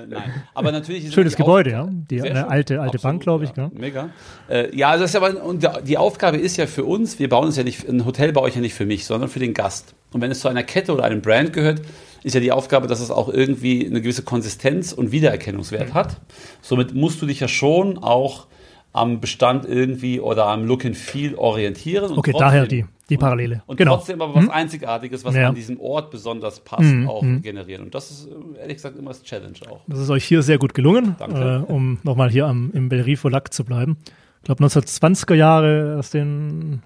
äh, 0.00 0.06
nein. 0.06 0.44
Aber 0.54 0.72
natürlich 0.72 1.06
ist 1.06 1.14
Schönes 1.14 1.36
Gebäude, 1.36 1.70
ja. 1.70 1.88
Die 2.10 2.22
eine 2.22 2.48
alte, 2.48 2.80
alte 2.80 2.98
Bank, 2.98 3.22
glaube 3.22 3.44
ich. 3.44 3.56
Ja. 3.56 3.70
Mega. 3.72 4.10
Äh, 4.48 4.76
ja, 4.76 4.96
das 4.96 5.10
ist 5.10 5.16
aber, 5.16 5.42
und 5.42 5.66
die 5.84 5.96
Aufgabe 5.96 6.36
ist 6.36 6.56
ja 6.56 6.66
für 6.66 6.84
uns, 6.84 7.18
wir 7.18 7.28
bauen 7.28 7.48
es 7.48 7.56
ja 7.56 7.64
nicht, 7.64 7.88
ein 7.88 8.04
Hotel 8.04 8.32
baue 8.32 8.48
ich 8.48 8.54
ja 8.54 8.60
nicht 8.60 8.74
für 8.74 8.86
mich, 8.86 9.06
sondern 9.06 9.30
für 9.30 9.38
den 9.38 9.54
Gast. 9.54 9.94
Und 10.12 10.20
wenn 10.20 10.30
es 10.30 10.40
zu 10.40 10.48
einer 10.48 10.62
Kette 10.62 10.92
oder 10.92 11.04
einem 11.04 11.22
Brand 11.22 11.52
gehört, 11.52 11.82
ist 12.22 12.34
ja 12.34 12.40
die 12.40 12.52
Aufgabe, 12.52 12.86
dass 12.86 13.00
es 13.00 13.10
auch 13.10 13.28
irgendwie 13.28 13.86
eine 13.86 14.00
gewisse 14.00 14.22
Konsistenz 14.22 14.92
und 14.92 15.12
Wiedererkennungswert 15.12 15.94
hat. 15.94 16.20
Somit 16.60 16.94
musst 16.94 17.22
du 17.22 17.26
dich 17.26 17.40
ja 17.40 17.48
schon 17.48 17.98
auch 17.98 18.48
am 18.92 19.20
Bestand 19.20 19.64
irgendwie 19.64 20.20
oder 20.20 20.46
am 20.46 20.64
Look 20.64 20.84
and 20.84 20.96
Feel 20.96 21.34
orientieren. 21.34 22.12
okay, 22.12 22.32
trotzdem, 22.32 22.38
daher 22.38 22.66
die, 22.66 22.84
die 23.08 23.16
Parallele. 23.16 23.56
Und, 23.66 23.72
und 23.72 23.76
genau. 23.76 23.96
trotzdem 23.96 24.20
aber 24.20 24.34
was 24.34 24.44
hm? 24.44 24.50
Einzigartiges, 24.50 25.24
was 25.24 25.34
ja. 25.34 25.48
an 25.48 25.54
diesem 25.54 25.78
Ort 25.80 26.10
besonders 26.10 26.60
passt, 26.60 26.82
hm, 26.82 27.08
auch 27.08 27.22
hm. 27.22 27.42
generieren. 27.42 27.84
Und 27.84 27.94
das 27.94 28.10
ist 28.10 28.28
ehrlich 28.58 28.76
gesagt 28.76 28.98
immer 28.98 29.10
das 29.10 29.22
Challenge 29.22 29.58
auch. 29.70 29.80
Das 29.86 29.98
ist 29.98 30.10
euch 30.10 30.24
hier 30.24 30.42
sehr 30.42 30.58
gut 30.58 30.74
gelungen, 30.74 31.16
äh, 31.20 31.58
um 31.58 31.98
nochmal 32.02 32.30
hier 32.30 32.46
am, 32.46 32.70
im 32.72 32.88
Belrifo 32.88 33.28
Lack 33.28 33.52
zu 33.52 33.64
bleiben. 33.64 33.98
Ich 34.38 34.44
glaube 34.44 34.64
1920er 34.64 35.34
Jahre 35.34 35.96
aus 35.98 36.10
den, 36.10 36.82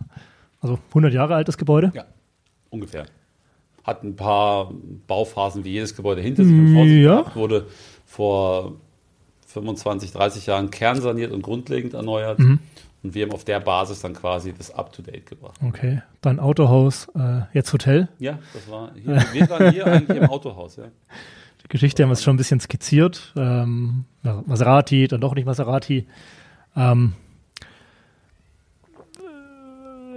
also 0.60 0.78
100 0.88 1.12
Jahre 1.12 1.34
altes 1.34 1.56
Gebäude. 1.58 1.92
Ja, 1.94 2.04
ungefähr 2.70 3.06
hat 3.84 4.04
ein 4.04 4.16
paar 4.16 4.72
Bauphasen 5.06 5.64
wie 5.64 5.70
jedes 5.70 5.96
Gebäude 5.96 6.20
hinter 6.20 6.44
sich 6.44 6.52
und 6.52 6.72
vor 6.72 6.84
sich 6.84 7.02
ja. 7.02 7.34
wurde 7.34 7.66
vor 8.06 8.76
25, 9.52 10.12
30 10.12 10.46
Jahren 10.46 10.70
kernsaniert 10.70 11.32
und 11.32 11.42
grundlegend 11.42 11.94
erneuert. 11.94 12.38
Mhm. 12.38 12.58
Und 13.02 13.14
wir 13.14 13.24
haben 13.24 13.32
auf 13.32 13.44
der 13.44 13.60
Basis 13.60 14.00
dann 14.00 14.14
quasi 14.14 14.52
das 14.52 14.72
Up-to-Date 14.72 15.26
gebracht. 15.26 15.58
Okay, 15.66 16.02
dein 16.20 16.38
Autohaus, 16.38 17.08
äh, 17.16 17.42
jetzt 17.52 17.72
Hotel? 17.72 18.08
Ja, 18.18 18.38
das 18.54 18.70
war 18.70 18.92
hier. 18.94 19.24
Wir 19.32 19.50
waren 19.50 19.72
hier 19.72 19.86
eigentlich 19.86 20.18
im 20.18 20.28
Autohaus, 20.30 20.76
ja. 20.76 20.84
Die 21.64 21.68
Geschichte 21.68 22.02
haben 22.02 22.10
wir 22.10 22.16
schon 22.16 22.34
ein 22.34 22.38
bisschen 22.38 22.60
skizziert. 22.60 23.32
Ähm, 23.36 24.04
Maserati, 24.22 25.08
dann 25.08 25.20
doch 25.20 25.34
nicht 25.34 25.46
Maserati. 25.46 26.06
Ähm, 26.76 27.14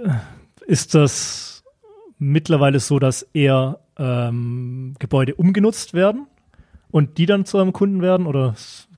äh, 0.04 0.10
ist 0.66 0.94
das 0.94 1.64
mittlerweile 2.18 2.78
so, 2.78 2.98
dass 2.98 3.22
eher 3.32 3.80
ähm, 3.98 4.94
Gebäude 4.98 5.34
umgenutzt 5.34 5.92
werden 5.94 6.26
und 6.90 7.18
die 7.18 7.26
dann 7.26 7.44
zu 7.44 7.58
einem 7.58 7.72
Kunden 7.72 8.02
werden 8.02 8.26
oder 8.26 8.54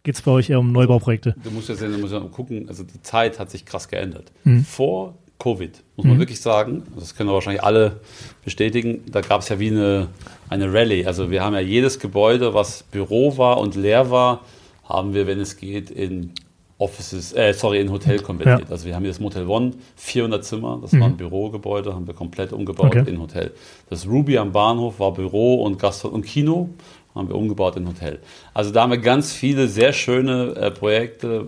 geht 0.09 0.15
es 0.15 0.23
bei 0.23 0.31
euch 0.31 0.49
eher 0.49 0.59
um 0.59 0.73
Neubauprojekte? 0.73 1.35
Du 1.45 1.51
musst 1.51 1.69
ja 1.69 1.75
sehen, 1.75 1.93
du 1.93 1.99
musst 1.99 2.15
ja 2.15 2.21
gucken, 2.21 2.67
also 2.67 2.83
die 2.83 3.03
Zeit 3.03 3.39
hat 3.39 3.51
sich 3.51 3.67
krass 3.67 3.89
geändert. 3.89 4.33
Mhm. 4.45 4.65
Vor 4.65 5.19
Covid, 5.39 5.83
muss 5.97 6.07
man 6.07 6.15
mhm. 6.15 6.21
wirklich 6.21 6.41
sagen, 6.41 6.85
das 6.99 7.15
können 7.15 7.29
wahrscheinlich 7.29 7.63
alle 7.63 8.01
bestätigen, 8.43 9.03
da 9.13 9.21
gab 9.21 9.43
es 9.43 9.51
ja 9.51 9.59
wie 9.59 9.69
eine, 9.69 10.09
eine 10.49 10.73
Rallye. 10.73 11.05
Also 11.05 11.31
wir 11.31 11.45
haben 11.45 11.53
ja 11.53 11.61
jedes 11.61 11.99
Gebäude, 11.99 12.55
was 12.55 12.85
Büro 12.85 13.37
war 13.37 13.59
und 13.59 13.75
leer 13.75 14.11
war, 14.11 14.47
haben 14.83 15.13
wir, 15.13 15.27
wenn 15.27 15.41
es 15.41 15.59
geht, 15.59 15.91
in 15.91 16.33
Offices, 16.79 17.35
äh, 17.35 17.53
sorry, 17.53 17.79
in 17.79 17.93
Hotel 17.93 18.21
konvertiert. 18.21 18.71
Ja. 18.71 18.73
Also 18.73 18.87
wir 18.87 18.95
haben 18.95 19.03
hier 19.03 19.11
das 19.11 19.21
Motel 19.21 19.47
One, 19.47 19.73
400 19.97 20.43
Zimmer, 20.43 20.79
das 20.81 20.93
mhm. 20.93 21.01
war 21.01 21.09
ein 21.09 21.19
Bürogebäude, 21.19 21.95
haben 21.95 22.07
wir 22.07 22.15
komplett 22.15 22.55
umgebaut 22.55 22.97
okay. 22.97 23.05
in 23.07 23.21
Hotel. 23.21 23.53
Das 23.91 24.07
Ruby 24.07 24.39
am 24.39 24.53
Bahnhof 24.53 25.01
war 25.01 25.13
Büro 25.13 25.63
und 25.65 25.79
Gastro 25.79 26.09
und 26.09 26.25
Kino, 26.25 26.71
haben 27.19 27.29
wir 27.29 27.37
umgebaut 27.37 27.77
in 27.77 27.87
Hotel. 27.87 28.21
Also 28.55 28.71
da 28.71 28.83
haben 28.83 28.91
wir 28.91 28.99
ganz 28.99 29.33
viele 29.33 29.69
sehr 29.69 29.93
schöne 29.93 30.55
äh, 30.57 30.71
Projekte 30.71 31.47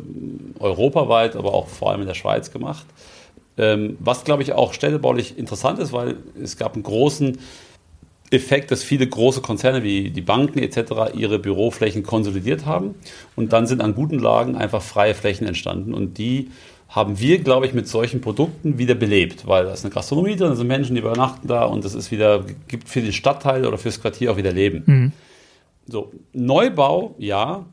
europaweit, 0.59 1.37
aber 1.37 1.55
auch 1.55 1.69
vor 1.69 1.91
allem 1.91 2.03
in 2.03 2.07
der 2.07 2.15
Schweiz 2.15 2.51
gemacht. 2.51 2.87
Ähm, 3.57 3.97
was, 4.01 4.25
glaube 4.25 4.43
ich, 4.43 4.53
auch 4.53 4.73
städtebaulich 4.73 5.39
interessant 5.39 5.79
ist, 5.79 5.93
weil 5.93 6.17
es 6.43 6.57
gab 6.57 6.75
einen 6.75 6.83
großen 6.83 7.39
Effekt, 8.31 8.71
dass 8.71 8.83
viele 8.83 9.07
große 9.07 9.41
Konzerne 9.41 9.83
wie 9.83 10.11
die 10.11 10.21
Banken 10.21 10.61
etc. 10.61 11.15
ihre 11.15 11.39
Büroflächen 11.39 12.03
konsolidiert 12.03 12.65
haben 12.65 12.95
und 13.35 13.53
dann 13.53 13.67
sind 13.67 13.81
an 13.81 13.95
guten 13.95 14.19
Lagen 14.19 14.57
einfach 14.57 14.83
freie 14.83 15.15
Flächen 15.15 15.47
entstanden 15.47 15.95
und 15.95 16.19
die 16.19 16.51
haben 16.89 17.21
wir, 17.21 17.39
glaube 17.39 17.67
ich, 17.67 17.73
mit 17.73 17.87
solchen 17.87 18.21
Produkten 18.21 18.79
wieder 18.79 18.95
belebt, 18.95 19.47
weil 19.47 19.65
da 19.65 19.73
ist 19.73 19.85
eine 19.85 19.95
Gastronomie 19.95 20.37
drin, 20.37 20.51
da 20.51 20.57
sind 20.57 20.67
Menschen, 20.67 20.97
die 20.97 21.01
übernachten 21.01 21.47
da 21.47 21.65
und 21.65 21.85
es 21.85 21.95
ist 21.95 22.11
wieder, 22.11 22.45
gibt 22.67 22.89
für 22.89 23.01
den 23.01 23.13
Stadtteil 23.13 23.65
oder 23.65 23.79
fürs 23.79 24.01
Quartier 24.01 24.33
auch 24.33 24.37
wieder 24.37 24.53
Leben. 24.53 24.83
Mhm. 24.87 25.13
So, 25.91 26.13
Neubau, 26.33 27.15
ja, 27.19 27.67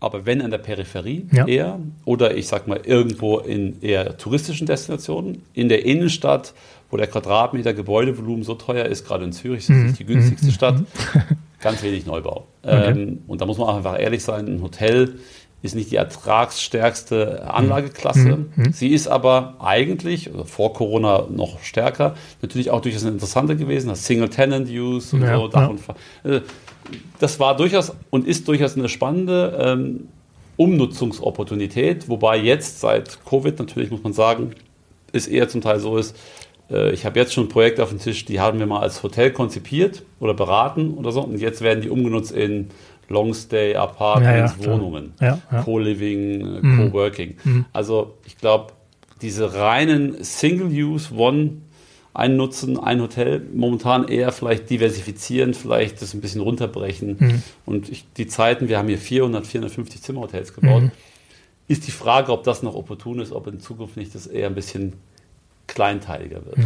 aber 0.00 0.26
wenn 0.26 0.40
an 0.42 0.50
der 0.50 0.58
Peripherie 0.58 1.26
ja. 1.32 1.46
eher 1.46 1.80
oder 2.04 2.36
ich 2.36 2.46
sag 2.46 2.68
mal 2.68 2.80
irgendwo 2.84 3.38
in 3.38 3.82
eher 3.82 4.16
touristischen 4.16 4.66
Destinationen, 4.66 5.42
in 5.54 5.68
der 5.68 5.84
Innenstadt 5.84 6.54
wo 6.90 6.96
der 6.96 7.06
Quadratmeter 7.06 7.74
Gebäudevolumen 7.74 8.44
so 8.44 8.54
teuer 8.54 8.86
ist, 8.86 9.06
gerade 9.06 9.24
in 9.24 9.32
Zürich, 9.32 9.66
das 9.66 9.76
ist 9.76 9.82
nicht 9.82 9.98
die 9.98 10.04
mhm. 10.04 10.08
günstigste 10.08 10.52
Stadt, 10.52 10.80
mhm. 10.80 10.86
ganz 11.60 11.82
wenig 11.82 12.06
Neubau. 12.06 12.46
Okay. 12.62 12.90
Ähm, 12.90 13.22
und 13.26 13.40
da 13.40 13.46
muss 13.46 13.58
man 13.58 13.68
auch 13.68 13.76
einfach 13.76 14.00
ehrlich 14.00 14.22
sein, 14.22 14.46
ein 14.46 14.62
Hotel 14.62 15.16
ist 15.62 15.74
nicht 15.74 15.90
die 15.90 15.96
ertragsstärkste 15.96 17.50
Anlageklasse. 17.52 18.46
Mhm. 18.54 18.72
Sie 18.72 18.88
ist 18.88 19.08
aber 19.08 19.56
eigentlich, 19.58 20.30
also 20.30 20.44
vor 20.44 20.72
Corona 20.72 21.26
noch 21.30 21.60
stärker, 21.60 22.14
natürlich 22.42 22.70
auch 22.70 22.80
durchaus 22.80 23.02
eine 23.02 23.12
interessante 23.12 23.56
gewesen, 23.56 23.88
das 23.88 24.06
Single-Tenant-Use 24.06 25.16
und 25.16 25.22
ja, 25.22 25.36
so, 25.36 25.50
ja. 25.52 25.66
und 25.66 25.80
äh, 26.24 26.40
Das 27.18 27.40
war 27.40 27.56
durchaus 27.56 27.92
und 28.10 28.26
ist 28.26 28.46
durchaus 28.46 28.76
eine 28.76 28.88
spannende 28.88 29.58
ähm, 29.60 30.08
Umnutzungsopportunität, 30.56 32.08
wobei 32.08 32.36
jetzt 32.38 32.80
seit 32.80 33.24
Covid 33.24 33.58
natürlich, 33.58 33.90
muss 33.90 34.02
man 34.02 34.12
sagen, 34.12 34.52
es 35.12 35.26
eher 35.26 35.48
zum 35.48 35.60
Teil 35.60 35.80
so 35.80 35.96
ist, 35.96 36.16
äh, 36.70 36.92
ich 36.92 37.04
habe 37.04 37.18
jetzt 37.18 37.32
schon 37.32 37.48
Projekte 37.48 37.82
auf 37.82 37.90
dem 37.90 37.98
Tisch, 37.98 38.24
die 38.24 38.40
haben 38.40 38.58
wir 38.58 38.66
mal 38.66 38.80
als 38.80 39.02
Hotel 39.02 39.32
konzipiert 39.32 40.02
oder 40.20 40.34
beraten 40.34 40.94
oder 40.94 41.12
so. 41.12 41.22
Und 41.22 41.40
jetzt 41.40 41.62
werden 41.62 41.80
die 41.80 41.90
umgenutzt 41.90 42.32
in 42.32 42.68
Longstay, 43.08 43.74
Apartments, 43.74 44.54
ja, 44.58 44.64
ja, 44.64 44.70
Wohnungen, 44.70 45.14
ja, 45.20 45.40
Co-Living, 45.64 46.40
äh, 46.40 46.60
mhm. 46.60 46.92
Co-Working. 46.92 47.36
Mhm. 47.42 47.64
Also 47.72 48.14
ich 48.26 48.36
glaube, 48.36 48.72
diese 49.22 49.54
reinen 49.54 50.22
Single-Use, 50.22 51.14
One, 51.14 51.62
ein 52.14 52.36
Nutzen, 52.36 52.78
ein 52.78 53.00
Hotel, 53.00 53.42
momentan 53.54 54.08
eher 54.08 54.32
vielleicht 54.32 54.70
diversifizieren, 54.70 55.54
vielleicht 55.54 56.02
das 56.02 56.14
ein 56.14 56.20
bisschen 56.20 56.40
runterbrechen. 56.40 57.16
Mhm. 57.18 57.42
Und 57.64 57.88
ich, 57.88 58.04
die 58.16 58.26
Zeiten, 58.26 58.68
wir 58.68 58.78
haben 58.78 58.88
hier 58.88 58.98
400, 58.98 59.46
450 59.46 60.02
Zimmerhotels 60.02 60.52
gebaut, 60.52 60.82
mhm. 60.84 60.90
ist 61.68 61.86
die 61.86 61.92
Frage, 61.92 62.32
ob 62.32 62.44
das 62.44 62.62
noch 62.62 62.74
opportun 62.74 63.20
ist, 63.20 63.32
ob 63.32 63.46
in 63.46 63.60
Zukunft 63.60 63.96
nicht 63.96 64.14
das 64.14 64.26
eher 64.26 64.48
ein 64.48 64.54
bisschen 64.54 64.94
kleinteiliger 65.66 66.44
wird. 66.46 66.58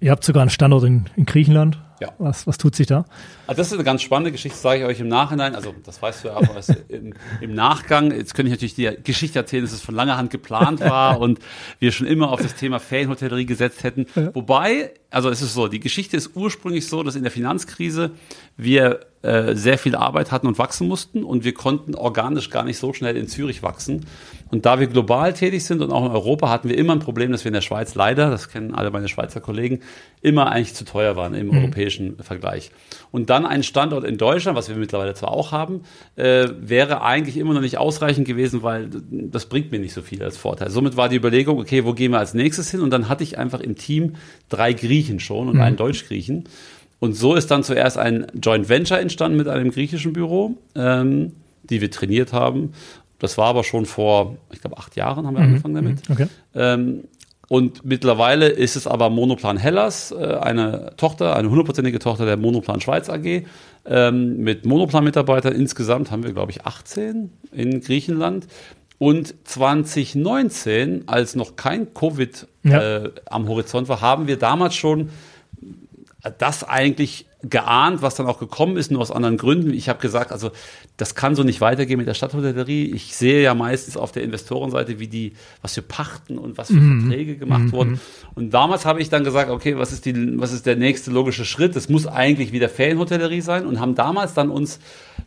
Ihr 0.00 0.10
habt 0.10 0.24
sogar 0.24 0.42
einen 0.42 0.50
Standort 0.50 0.84
in, 0.84 1.06
in 1.16 1.24
Griechenland. 1.24 1.78
Ja. 2.00 2.12
Was, 2.18 2.46
was 2.46 2.58
tut 2.58 2.76
sich 2.76 2.86
da? 2.86 3.06
Also 3.46 3.60
das 3.60 3.68
ist 3.68 3.72
eine 3.72 3.84
ganz 3.84 4.02
spannende 4.02 4.30
Geschichte, 4.30 4.58
sage 4.58 4.80
ich 4.80 4.86
euch 4.86 5.00
im 5.00 5.08
Nachhinein. 5.08 5.54
Also 5.54 5.74
das 5.84 6.02
weißt 6.02 6.24
du 6.24 6.28
ja, 6.28 6.36
aber 6.36 6.50
im, 6.88 7.14
im, 7.40 7.54
Nachgang, 7.54 8.12
jetzt 8.12 8.34
könnte 8.34 8.48
ich 8.48 8.52
natürlich 8.52 8.74
die 8.74 9.02
Geschichte 9.02 9.38
erzählen, 9.38 9.64
dass 9.64 9.72
es 9.72 9.80
von 9.80 9.94
langer 9.94 10.18
Hand 10.18 10.30
geplant 10.30 10.80
war 10.80 11.18
und 11.20 11.38
wir 11.78 11.92
schon 11.92 12.06
immer 12.06 12.30
auf 12.32 12.42
das 12.42 12.54
Thema 12.54 12.80
Ferienhotellerie 12.80 13.46
gesetzt 13.46 13.82
hätten. 13.82 14.06
Ja. 14.14 14.34
Wobei, 14.34 14.92
also 15.10 15.30
es 15.30 15.40
ist 15.40 15.54
so, 15.54 15.68
die 15.68 15.80
Geschichte 15.80 16.18
ist 16.18 16.36
ursprünglich 16.36 16.86
so, 16.86 17.02
dass 17.02 17.16
in 17.16 17.22
der 17.22 17.32
Finanzkrise 17.32 18.10
wir 18.58 19.00
äh, 19.22 19.54
sehr 19.54 19.78
viel 19.78 19.96
Arbeit 19.96 20.32
hatten 20.32 20.46
und 20.46 20.58
wachsen 20.58 20.86
mussten 20.86 21.24
und 21.24 21.44
wir 21.44 21.54
konnten 21.54 21.94
organisch 21.94 22.50
gar 22.50 22.64
nicht 22.64 22.78
so 22.78 22.92
schnell 22.92 23.16
in 23.16 23.26
Zürich 23.26 23.62
wachsen. 23.62 24.04
Und 24.50 24.64
da 24.64 24.78
wir 24.78 24.86
global 24.86 25.32
tätig 25.32 25.64
sind 25.64 25.82
und 25.82 25.90
auch 25.90 26.06
in 26.06 26.12
Europa, 26.12 26.48
hatten 26.48 26.68
wir 26.68 26.78
immer 26.78 26.92
ein 26.92 27.00
Problem, 27.00 27.32
dass 27.32 27.44
wir 27.44 27.48
in 27.48 27.54
der 27.54 27.62
Schweiz 27.62 27.96
leider, 27.96 28.30
das 28.30 28.48
kennen 28.48 28.74
alle 28.74 28.90
meine 28.92 29.08
Schweizer 29.08 29.40
Kollegen, 29.40 29.80
immer 30.22 30.52
eigentlich 30.52 30.74
zu 30.74 30.84
teuer 30.84 31.16
waren 31.16 31.34
im 31.34 31.48
mhm. 31.48 31.58
europäischen 31.58 32.16
Vergleich. 32.22 32.70
Und 33.10 33.28
dann 33.28 33.44
ein 33.44 33.64
Standort 33.64 34.04
in 34.04 34.18
Deutschland, 34.18 34.56
was 34.56 34.68
wir 34.68 34.76
mittlerweile 34.76 35.14
zwar 35.14 35.32
auch 35.32 35.50
haben, 35.50 35.80
äh, 36.14 36.48
wäre 36.60 37.02
eigentlich 37.02 37.36
immer 37.36 37.54
noch 37.54 37.60
nicht 37.60 37.78
ausreichend 37.78 38.26
gewesen, 38.26 38.62
weil 38.62 38.88
das 39.10 39.46
bringt 39.46 39.72
mir 39.72 39.80
nicht 39.80 39.94
so 39.94 40.02
viel 40.02 40.22
als 40.22 40.36
Vorteil. 40.36 40.70
Somit 40.70 40.96
war 40.96 41.08
die 41.08 41.16
Überlegung, 41.16 41.58
okay, 41.58 41.84
wo 41.84 41.92
gehen 41.92 42.12
wir 42.12 42.20
als 42.20 42.34
nächstes 42.34 42.70
hin? 42.70 42.80
Und 42.80 42.90
dann 42.90 43.08
hatte 43.08 43.24
ich 43.24 43.38
einfach 43.38 43.60
im 43.60 43.74
Team 43.74 44.14
drei 44.48 44.72
Griechen 44.72 45.18
schon 45.18 45.48
und 45.48 45.56
mhm. 45.56 45.62
einen 45.62 45.76
Deutsch-Griechen. 45.76 46.44
Und 47.00 47.14
so 47.14 47.34
ist 47.34 47.50
dann 47.50 47.62
zuerst 47.62 47.98
ein 47.98 48.26
Joint 48.40 48.68
Venture 48.68 49.00
entstanden 49.00 49.36
mit 49.36 49.48
einem 49.48 49.70
griechischen 49.70 50.12
Büro, 50.12 50.56
ähm, 50.74 51.32
die 51.64 51.80
wir 51.80 51.90
trainiert 51.90 52.32
haben. 52.32 52.72
Das 53.18 53.38
war 53.38 53.46
aber 53.46 53.64
schon 53.64 53.86
vor, 53.86 54.36
ich 54.52 54.60
glaube, 54.60 54.78
acht 54.78 54.96
Jahren 54.96 55.26
haben 55.26 55.34
wir 55.34 55.42
mhm. 55.42 55.48
angefangen 55.48 55.74
damit. 55.74 56.08
Mhm. 56.08 56.12
Okay. 56.12 56.26
Ähm, 56.54 57.04
und 57.48 57.84
mittlerweile 57.84 58.48
ist 58.48 58.76
es 58.76 58.86
aber 58.86 59.08
Monoplan 59.08 59.56
Hellas, 59.56 60.10
äh, 60.10 60.16
eine 60.16 60.92
Tochter, 60.96 61.36
eine 61.36 61.48
hundertprozentige 61.48 61.98
Tochter 61.98 62.26
der 62.26 62.36
Monoplan 62.36 62.80
Schweiz 62.80 63.08
AG, 63.08 63.44
ähm, 63.84 64.38
mit 64.38 64.66
Monoplan-Mitarbeitern. 64.66 65.54
Insgesamt 65.54 66.10
haben 66.10 66.24
wir, 66.24 66.32
glaube 66.32 66.50
ich, 66.50 66.66
18 66.66 67.30
in 67.52 67.80
Griechenland. 67.80 68.48
Und 68.98 69.34
2019, 69.44 71.04
als 71.06 71.36
noch 71.36 71.54
kein 71.54 71.94
Covid 71.94 72.46
ja. 72.64 73.04
äh, 73.04 73.10
am 73.26 73.46
Horizont 73.46 73.88
war, 73.88 74.00
haben 74.00 74.26
wir 74.26 74.38
damals 74.38 74.74
schon 74.74 75.10
das 76.30 76.64
eigentlich 76.64 77.26
geahnt, 77.42 78.02
was 78.02 78.14
dann 78.14 78.26
auch 78.26 78.38
gekommen 78.38 78.76
ist, 78.76 78.90
nur 78.90 79.00
aus 79.00 79.10
anderen 79.10 79.36
Gründen. 79.36 79.72
Ich 79.72 79.88
habe 79.88 80.00
gesagt, 80.00 80.32
also 80.32 80.50
das 80.96 81.14
kann 81.14 81.34
so 81.34 81.42
nicht 81.42 81.60
weitergehen 81.60 81.98
mit 81.98 82.08
der 82.08 82.14
Stadthotellerie. 82.14 82.92
Ich 82.94 83.14
sehe 83.14 83.42
ja 83.42 83.54
meistens 83.54 83.96
auf 83.96 84.10
der 84.10 84.22
Investorenseite, 84.22 84.98
wie 84.98 85.06
die, 85.06 85.34
was 85.62 85.74
für 85.74 85.82
Pachten 85.82 86.38
und 86.38 86.58
was 86.58 86.68
für 86.68 86.74
mhm. 86.74 87.02
Verträge 87.02 87.36
gemacht 87.36 87.64
mhm. 87.64 87.72
wurden. 87.72 88.00
Und 88.34 88.50
damals 88.54 88.86
habe 88.86 89.00
ich 89.00 89.10
dann 89.10 89.22
gesagt, 89.22 89.50
okay, 89.50 89.78
was 89.78 89.92
ist 89.92 90.06
die, 90.06 90.40
was 90.40 90.52
ist 90.52 90.66
der 90.66 90.76
nächste 90.76 91.10
logische 91.10 91.44
Schritt? 91.44 91.76
Das 91.76 91.88
muss 91.88 92.06
eigentlich 92.06 92.52
wieder 92.52 92.68
Ferienhotellerie 92.68 93.42
sein 93.42 93.66
und 93.66 93.80
haben 93.80 93.94
damals 93.94 94.34
dann 94.34 94.50
uns 94.50 94.80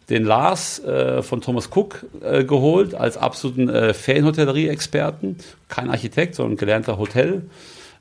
den 0.09 0.23
Lars 0.23 0.83
äh, 0.83 1.21
von 1.21 1.41
Thomas 1.41 1.69
Cook 1.73 2.05
äh, 2.21 2.43
geholt 2.43 2.95
als 2.95 3.17
absoluten 3.17 3.69
äh, 3.69 3.93
Ferienhotellerie-Experten, 3.93 5.37
kein 5.67 5.89
Architekt, 5.89 6.35
sondern 6.35 6.57
gelernter 6.57 6.97
Hotel 6.97 7.43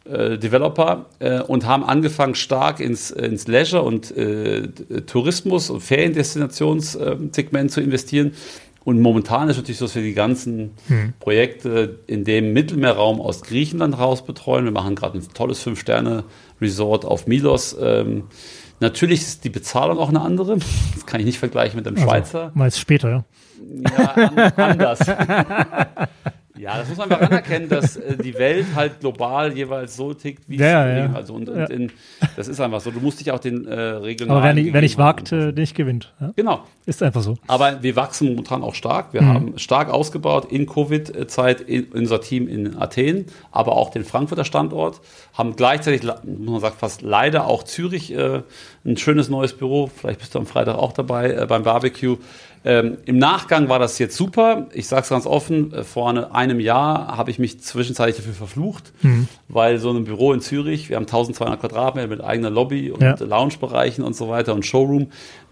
äh, 0.08 0.38
Developer 0.38 1.06
äh, 1.18 1.40
und 1.40 1.66
haben 1.66 1.84
angefangen 1.84 2.34
stark 2.34 2.80
ins, 2.80 3.10
ins 3.10 3.46
Leisure 3.46 3.82
und 3.82 4.16
äh, 4.16 4.68
Tourismus 5.06 5.70
und 5.70 5.80
Feriendestinationssegment 5.80 7.70
zu 7.70 7.80
investieren. 7.80 8.32
Und 8.84 9.02
momentan 9.02 9.50
ist 9.50 9.58
natürlich 9.58 9.76
so, 9.76 9.84
dass 9.84 9.94
wir 9.96 10.02
die 10.02 10.14
ganzen 10.14 10.70
hm. 10.86 11.12
Projekte 11.20 11.98
in 12.06 12.24
dem 12.24 12.54
Mittelmeerraum 12.54 13.20
aus 13.20 13.42
Griechenland 13.42 13.98
raus 13.98 14.24
betreuen. 14.24 14.64
Wir 14.64 14.72
machen 14.72 14.94
gerade 14.94 15.18
ein 15.18 15.28
tolles 15.34 15.60
Fünf-Sterne-Resort 15.62 17.04
auf 17.04 17.26
Milos. 17.26 17.76
Ähm, 17.78 18.24
natürlich 18.80 19.20
ist 19.20 19.44
die 19.44 19.50
Bezahlung 19.50 19.98
auch 19.98 20.08
eine 20.08 20.22
andere. 20.22 20.56
Das 20.94 21.04
kann 21.04 21.20
ich 21.20 21.26
nicht 21.26 21.38
vergleichen 21.38 21.76
mit 21.76 21.84
dem 21.84 21.96
also, 21.96 22.06
Schweizer. 22.06 22.50
Meist 22.54 22.78
später, 22.78 23.10
ja. 23.10 23.24
Ja, 23.98 24.10
an, 24.12 24.38
anders. 24.56 25.00
Ja, 26.58 26.78
das 26.78 26.88
muss 26.88 26.98
man 26.98 27.10
einfach 27.10 27.30
anerkennen, 27.30 27.68
dass 27.68 27.96
äh, 27.96 28.16
die 28.16 28.34
Welt 28.34 28.66
halt 28.74 29.00
global 29.00 29.56
jeweils 29.56 29.96
so 29.96 30.12
tickt, 30.12 30.48
wie 30.48 30.56
ja, 30.56 30.86
es 30.86 31.10
ja. 31.10 31.14
also 31.14 31.34
und, 31.34 31.48
und 31.48 31.58
ja. 31.58 31.66
in, 31.66 31.92
das 32.36 32.48
ist 32.48 32.60
einfach 32.60 32.80
so. 32.80 32.90
Du 32.90 33.00
musst 33.00 33.20
dich 33.20 33.30
auch 33.30 33.38
den 33.38 33.66
äh, 33.66 33.74
regionalen. 33.74 34.38
Aber 34.38 34.46
wer 34.46 34.54
nicht, 34.54 34.72
wer 34.72 34.80
nicht 34.80 34.98
wagt, 34.98 35.32
äh, 35.32 35.52
nicht 35.52 35.74
gewinnt. 35.74 36.12
Ja? 36.20 36.32
Genau. 36.36 36.64
Ist 36.86 37.02
einfach 37.02 37.22
so. 37.22 37.36
Aber 37.46 37.82
wir 37.82 37.96
wachsen 37.96 38.28
momentan 38.28 38.62
auch 38.62 38.74
stark. 38.74 39.12
Wir 39.12 39.22
mhm. 39.22 39.34
haben 39.34 39.58
stark 39.58 39.90
ausgebaut 39.90 40.50
in 40.50 40.66
Covid-Zeit 40.66 41.60
in, 41.60 41.84
unser 41.92 42.20
Team 42.20 42.48
in 42.48 42.80
Athen, 42.80 43.26
aber 43.52 43.72
auch 43.72 43.90
den 43.90 44.04
Frankfurter 44.04 44.44
Standort. 44.44 45.00
Haben 45.34 45.54
gleichzeitig, 45.54 46.02
muss 46.02 46.50
man 46.50 46.60
sagen, 46.60 46.76
fast 46.78 47.02
leider 47.02 47.46
auch 47.46 47.62
Zürich 47.62 48.12
äh, 48.14 48.42
ein 48.84 48.96
schönes 48.96 49.28
neues 49.28 49.52
Büro. 49.52 49.88
Vielleicht 49.94 50.20
bist 50.20 50.34
du 50.34 50.38
am 50.38 50.46
Freitag 50.46 50.76
auch 50.76 50.92
dabei 50.92 51.32
äh, 51.32 51.46
beim 51.46 51.62
Barbecue. 51.62 52.16
Ähm, 52.64 52.98
Im 53.04 53.18
Nachgang 53.18 53.68
war 53.68 53.78
das 53.78 53.98
jetzt 53.98 54.16
super. 54.16 54.66
Ich 54.72 54.88
sage 54.88 55.02
es 55.02 55.08
ganz 55.08 55.26
offen, 55.26 55.72
äh, 55.72 55.84
vor 55.84 56.34
einem 56.34 56.60
Jahr 56.60 57.16
habe 57.16 57.30
ich 57.30 57.38
mich 57.38 57.60
zwischenzeitlich 57.60 58.16
dafür 58.16 58.34
verflucht, 58.34 58.92
mhm. 59.02 59.28
weil 59.48 59.78
so 59.78 59.90
ein 59.90 60.04
Büro 60.04 60.32
in 60.32 60.40
Zürich, 60.40 60.88
wir 60.88 60.96
haben 60.96 61.04
1200 61.04 61.60
Quadratmeter 61.60 62.08
mit 62.08 62.20
eigener 62.20 62.50
Lobby 62.50 62.90
und 62.90 63.02
ja. 63.02 63.16
Loungebereichen 63.18 64.04
und 64.04 64.16
so 64.16 64.28
weiter 64.28 64.54
und 64.54 64.66
Showroom. 64.66 65.08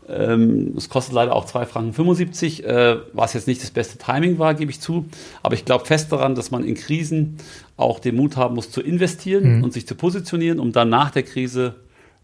Ähm, 0.09 0.75
es 0.77 0.89
kostet 0.89 1.15
leider 1.15 1.35
auch 1.35 1.47
2,75 1.47 1.67
Franken, 1.67 1.93
75, 1.93 2.65
äh, 2.65 2.97
was 3.13 3.35
jetzt 3.35 3.49
nicht 3.49 3.63
das 3.63 3.71
beste 3.71 3.99
Timing 3.99 4.39
war, 4.39 4.55
gebe 4.55 4.71
ich 4.71 4.81
zu. 4.81 5.07
Aber 5.43 5.55
ich 5.55 5.65
glaube 5.65 5.85
fest 5.85 6.13
daran, 6.13 6.35
dass 6.35 6.51
man 6.51 6.65
in 6.65 6.75
Krisen 6.75 7.39
auch 7.77 7.99
den 7.99 8.17
Mut 8.17 8.37
haben 8.37 8.55
muss 8.55 8.71
zu 8.71 8.81
investieren 8.81 9.59
mhm. 9.59 9.65
und 9.65 9.73
sich 9.73 9.87
zu 9.87 9.95
positionieren, 9.95 10.61
um 10.61 10.73
dann 10.73 10.89
nach 10.89 11.11
der 11.11 11.25
Krise 11.25 11.75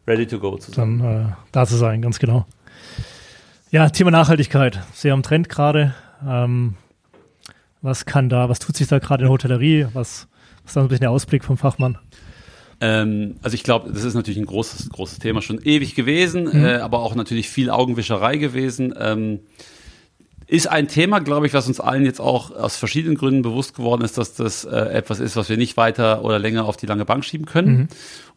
ready 0.07 0.27
to 0.27 0.39
go 0.39 0.57
zu 0.59 0.71
sein. 0.71 0.99
Dann 0.99 1.27
äh, 1.27 1.33
da 1.51 1.67
zu 1.67 1.77
sein, 1.77 2.03
ganz 2.03 2.19
genau. 2.19 2.47
Ja, 3.73 3.88
Thema 3.88 4.11
Nachhaltigkeit. 4.11 4.81
Sehr 4.93 5.14
am 5.14 5.23
Trend 5.23 5.49
gerade. 5.49 5.95
Ähm, 6.29 6.75
was 7.81 8.05
kann 8.05 8.29
da, 8.29 8.50
was 8.50 8.59
tut 8.59 8.76
sich 8.76 8.87
da 8.87 8.99
gerade 8.99 9.23
in 9.23 9.29
der 9.29 9.33
Hotellerie? 9.33 9.87
Was, 9.95 10.29
was 10.62 10.73
ist 10.73 10.76
da 10.76 10.81
so 10.81 10.81
ein 10.81 10.88
bisschen 10.88 11.00
der 11.00 11.11
Ausblick 11.11 11.43
vom 11.43 11.57
Fachmann? 11.57 11.97
Ähm, 12.83 13.37
also 13.41 13.55
ich 13.55 13.62
glaube, 13.62 13.91
das 13.91 14.05
ist 14.05 14.12
natürlich 14.12 14.38
ein 14.38 14.45
großes, 14.45 14.91
großes 14.91 15.21
Thema, 15.21 15.41
schon 15.41 15.59
ewig 15.62 15.95
gewesen, 15.95 16.50
mhm. 16.52 16.67
äh, 16.67 16.75
aber 16.75 16.99
auch 16.99 17.14
natürlich 17.14 17.49
viel 17.49 17.71
Augenwischerei 17.71 18.37
gewesen. 18.37 18.93
Ähm, 19.00 19.41
ist 20.52 20.66
ein 20.66 20.87
Thema, 20.87 21.21
glaube 21.21 21.47
ich, 21.47 21.54
was 21.54 21.66
uns 21.66 21.80
allen 21.80 22.04
jetzt 22.04 22.21
auch 22.21 22.50
aus 22.50 22.76
verschiedenen 22.76 23.16
Gründen 23.16 23.40
bewusst 23.40 23.75
geworden 23.75 24.02
ist, 24.02 24.18
dass 24.18 24.35
das 24.35 24.66
äh, 24.66 24.76
etwas 24.76 25.18
ist, 25.18 25.35
was 25.35 25.49
wir 25.49 25.56
nicht 25.56 25.78
weiter 25.78 26.23
oder 26.26 26.38
länger 26.38 26.66
auf 26.66 26.76
die 26.76 26.85
lange 26.85 27.06
Bank 27.06 27.25
schieben 27.25 27.47
können. 27.47 27.73
Mhm. 27.73 27.88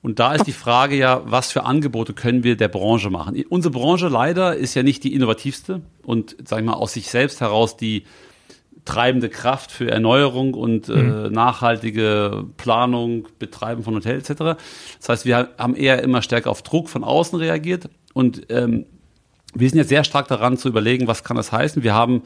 Und 0.01 0.19
da 0.19 0.33
ist 0.33 0.47
die 0.47 0.53
Frage 0.53 0.95
ja, 0.95 1.23
was 1.25 1.51
für 1.51 1.65
Angebote 1.65 2.13
können 2.13 2.45
wir 2.45 2.55
der 2.55 2.69
Branche 2.69 3.09
machen? 3.09 3.43
Unsere 3.49 3.73
Branche 3.73 4.07
leider 4.07 4.55
ist 4.55 4.75
ja 4.75 4.83
nicht 4.83 5.03
die 5.03 5.13
innovativste 5.13 5.81
und, 6.03 6.37
sag 6.45 6.59
ich 6.59 6.65
mal, 6.65 6.75
aus 6.75 6.93
sich 6.93 7.09
selbst 7.09 7.41
heraus 7.41 7.75
die 7.75 8.05
treibende 8.85 9.27
Kraft 9.27 9.73
für 9.73 9.91
Erneuerung 9.91 10.53
und 10.53 10.87
äh, 10.87 10.95
mhm. 10.95 11.25
äh, 11.25 11.29
nachhaltige 11.31 12.45
Planung, 12.55 13.27
Betreiben 13.39 13.83
von 13.83 13.93
Hotels 13.93 14.29
etc. 14.29 14.57
Das 14.99 15.09
heißt, 15.09 15.25
wir 15.25 15.49
haben 15.57 15.75
eher 15.75 16.01
immer 16.01 16.21
stärker 16.21 16.49
auf 16.49 16.61
Druck 16.61 16.87
von 16.87 17.03
außen 17.03 17.37
reagiert 17.37 17.89
und 18.13 18.43
ähm, 18.47 18.85
wir 19.55 19.69
sind 19.69 19.77
jetzt 19.79 19.89
sehr 19.89 20.03
stark 20.03 20.27
daran 20.27 20.57
zu 20.57 20.67
überlegen, 20.67 21.07
was 21.07 21.23
kann 21.23 21.37
das 21.37 21.51
heißen. 21.51 21.83
Wir 21.83 21.93
haben 21.93 22.23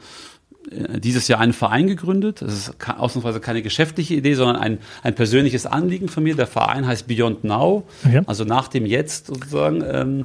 äh, 0.70 1.00
dieses 1.00 1.28
Jahr 1.28 1.40
einen 1.40 1.52
Verein 1.52 1.86
gegründet. 1.86 2.42
Das 2.42 2.52
ist 2.52 2.74
ausnahmsweise 2.88 3.40
keine 3.40 3.62
geschäftliche 3.62 4.14
Idee, 4.14 4.34
sondern 4.34 4.56
ein, 4.56 4.78
ein 5.02 5.14
persönliches 5.14 5.66
Anliegen 5.66 6.08
von 6.08 6.22
mir. 6.22 6.34
Der 6.34 6.46
Verein 6.46 6.86
heißt 6.86 7.06
Beyond 7.06 7.44
Now, 7.44 7.84
okay. 8.04 8.22
also 8.26 8.44
nach 8.44 8.68
dem 8.68 8.84
Jetzt 8.84 9.28
sozusagen. 9.28 9.82
Ähm, 9.86 10.24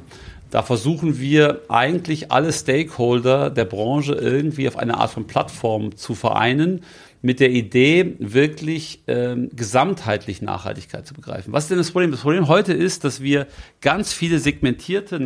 da 0.50 0.62
versuchen 0.62 1.18
wir 1.18 1.62
eigentlich 1.68 2.30
alle 2.30 2.52
Stakeholder 2.52 3.50
der 3.50 3.64
Branche 3.64 4.12
irgendwie 4.12 4.68
auf 4.68 4.76
eine 4.76 4.96
Art 4.96 5.10
von 5.10 5.26
Plattform 5.26 5.96
zu 5.96 6.14
vereinen, 6.14 6.82
mit 7.20 7.40
der 7.40 7.50
Idee, 7.50 8.14
wirklich 8.20 9.02
ähm, 9.08 9.50
gesamtheitlich 9.54 10.42
Nachhaltigkeit 10.42 11.06
zu 11.06 11.14
begreifen. 11.14 11.52
Was 11.52 11.64
ist 11.64 11.70
denn 11.70 11.78
das 11.78 11.90
Problem? 11.90 12.12
Das 12.12 12.20
Problem 12.20 12.46
heute 12.46 12.72
ist, 12.72 13.02
dass 13.02 13.20
wir 13.20 13.48
ganz 13.80 14.12
viele 14.12 14.38
segmentierte 14.38 15.18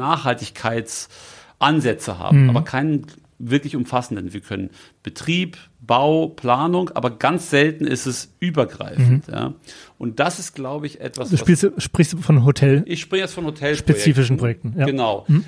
Nachhaltigkeitsansätze 1.60 2.18
haben, 2.18 2.44
mhm. 2.44 2.50
aber 2.50 2.62
keinen 2.62 3.06
wirklich 3.38 3.74
umfassenden. 3.74 4.32
Wir 4.32 4.40
können 4.40 4.70
Betrieb, 5.02 5.56
Bau, 5.80 6.28
Planung, 6.28 6.90
aber 6.90 7.10
ganz 7.10 7.48
selten 7.48 7.86
ist 7.86 8.06
es 8.06 8.34
übergreifend. 8.38 9.28
Mhm. 9.28 9.34
Ja. 9.34 9.54
Und 9.96 10.20
das 10.20 10.38
ist, 10.38 10.54
glaube 10.54 10.86
ich, 10.86 11.00
etwas. 11.00 11.30
Du 11.30 11.38
spielst, 11.38 11.66
sprichst 11.78 12.12
du 12.12 12.18
von 12.18 12.44
Hotel? 12.44 12.82
Ich 12.86 13.00
spreche 13.00 13.22
jetzt 13.22 13.34
von 13.34 13.46
Hotel 13.46 13.74
spezifischen 13.76 14.36
Projekten. 14.36 14.74
Ja. 14.78 14.84
Genau. 14.84 15.24
Mhm. 15.28 15.44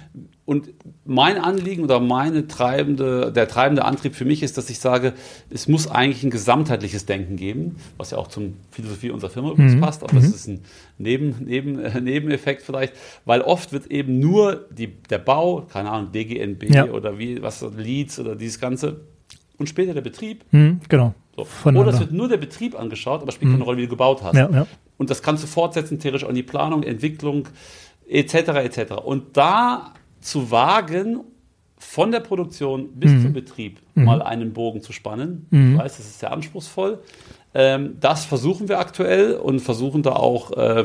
Und 0.53 0.69
mein 1.07 1.39
Anliegen 1.39 1.83
oder 1.83 1.99
meine 1.99 2.47
treibende, 2.47 3.33
der 3.33 3.49
treibende 3.49 3.87
Antrieb 3.87 4.15
für 4.15 4.27
mich 4.27 4.43
ist, 4.43 4.59
dass 4.59 4.69
ich 4.69 4.81
sage, 4.81 5.15
es 5.49 5.67
muss 5.67 5.91
eigentlich 5.91 6.23
ein 6.25 6.29
gesamtheitliches 6.29 7.07
Denken 7.07 7.37
geben, 7.37 7.77
was 7.97 8.11
ja 8.11 8.19
auch 8.19 8.29
zum 8.29 8.59
Philosophie 8.71 9.09
unserer 9.09 9.31
Firma 9.31 9.53
übrigens 9.53 9.77
mhm. 9.77 9.81
passt, 9.81 10.03
aber 10.03 10.13
mhm. 10.13 10.21
das 10.21 10.27
ist 10.27 10.49
ein 10.49 10.61
Neben, 10.99 11.37
Neben, 11.47 11.79
äh, 11.79 11.99
Nebeneffekt 12.03 12.61
vielleicht, 12.61 12.93
weil 13.25 13.41
oft 13.41 13.73
wird 13.73 13.87
eben 13.87 14.21
nur 14.21 14.67
die, 14.71 14.89
der 14.89 15.17
Bau, 15.17 15.63
keine 15.63 15.91
Ahnung, 15.91 16.13
DGNB 16.13 16.65
ja. 16.65 16.91
oder 16.91 17.19
wie, 17.19 17.41
was, 17.41 17.65
Leads 17.75 18.21
oder 18.21 18.37
dieses 18.37 18.61
Ganze 18.61 19.01
und 19.57 19.71
später 19.71 19.95
der 19.95 20.03
Betrieb. 20.03 20.45
Mhm, 20.51 20.81
genau. 20.87 21.15
So. 21.35 21.47
Oder 21.65 21.95
es 21.95 22.01
wird 22.01 22.13
nur 22.13 22.29
der 22.29 22.37
Betrieb 22.37 22.79
angeschaut, 22.79 23.23
aber 23.23 23.33
spielt 23.33 23.49
mhm. 23.49 23.55
keine 23.55 23.65
Rolle, 23.65 23.79
wie 23.79 23.83
du 23.85 23.89
gebaut 23.89 24.23
hast. 24.23 24.37
Ja, 24.37 24.51
ja. 24.51 24.67
Und 24.99 25.09
das 25.09 25.23
kannst 25.23 25.43
du 25.43 25.47
fortsetzen, 25.47 25.99
theoretisch 25.99 26.27
auch 26.27 26.29
in 26.29 26.35
die 26.35 26.43
Planung, 26.43 26.83
Entwicklung 26.83 27.49
etc. 28.07 28.35
etc. 28.35 28.93
Und 29.03 29.39
da 29.39 29.95
zu 30.23 30.51
wagen, 30.51 31.21
von 31.79 32.13
der 32.13 32.21
Produktion 32.21 32.93
bis 32.95 33.11
mhm. 33.11 33.23
zum 33.23 33.33
Betrieb 33.33 33.81
mhm. 33.95 34.05
mal 34.05 34.23
einen 34.23 34.53
Bogen 34.53 34.83
zu 34.83 34.93
spannen. 34.93 35.47
Mhm. 35.51 35.73
Ich 35.73 35.79
weiß, 35.81 35.97
das 35.97 36.07
ist 36.07 36.21
sehr 36.21 36.33
anspruchsvoll. 36.33 37.01
Ähm, 37.55 37.97
das 38.01 38.25
versuchen 38.25 38.69
wir 38.69 38.79
aktuell 38.79 39.35
und 39.35 39.61
versuchen 39.61 40.03
da 40.03 40.13
auch 40.13 40.53
äh, 40.53 40.85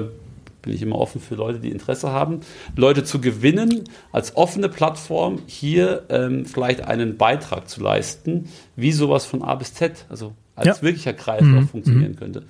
bin 0.67 0.73
ich 0.73 0.81
immer 0.81 0.97
offen 0.97 1.21
für 1.21 1.35
Leute, 1.35 1.59
die 1.59 1.71
Interesse 1.71 2.11
haben, 2.11 2.41
Leute 2.75 3.05
zu 3.05 3.21
gewinnen, 3.21 3.85
als 4.11 4.35
offene 4.35 4.67
Plattform 4.67 5.39
hier 5.45 6.03
ähm, 6.09 6.45
vielleicht 6.45 6.81
einen 6.81 7.15
Beitrag 7.15 7.69
zu 7.69 7.81
leisten, 7.81 8.49
wie 8.75 8.91
sowas 8.91 9.25
von 9.25 9.43
A 9.43 9.55
bis 9.55 9.73
Z, 9.73 10.05
also 10.09 10.33
als 10.55 10.67
ja. 10.67 10.81
wirklicher 10.81 11.13
Kreislauf 11.13 11.61
mhm. 11.61 11.69
funktionieren 11.69 12.11
mhm. 12.11 12.17
könnte. 12.17 12.43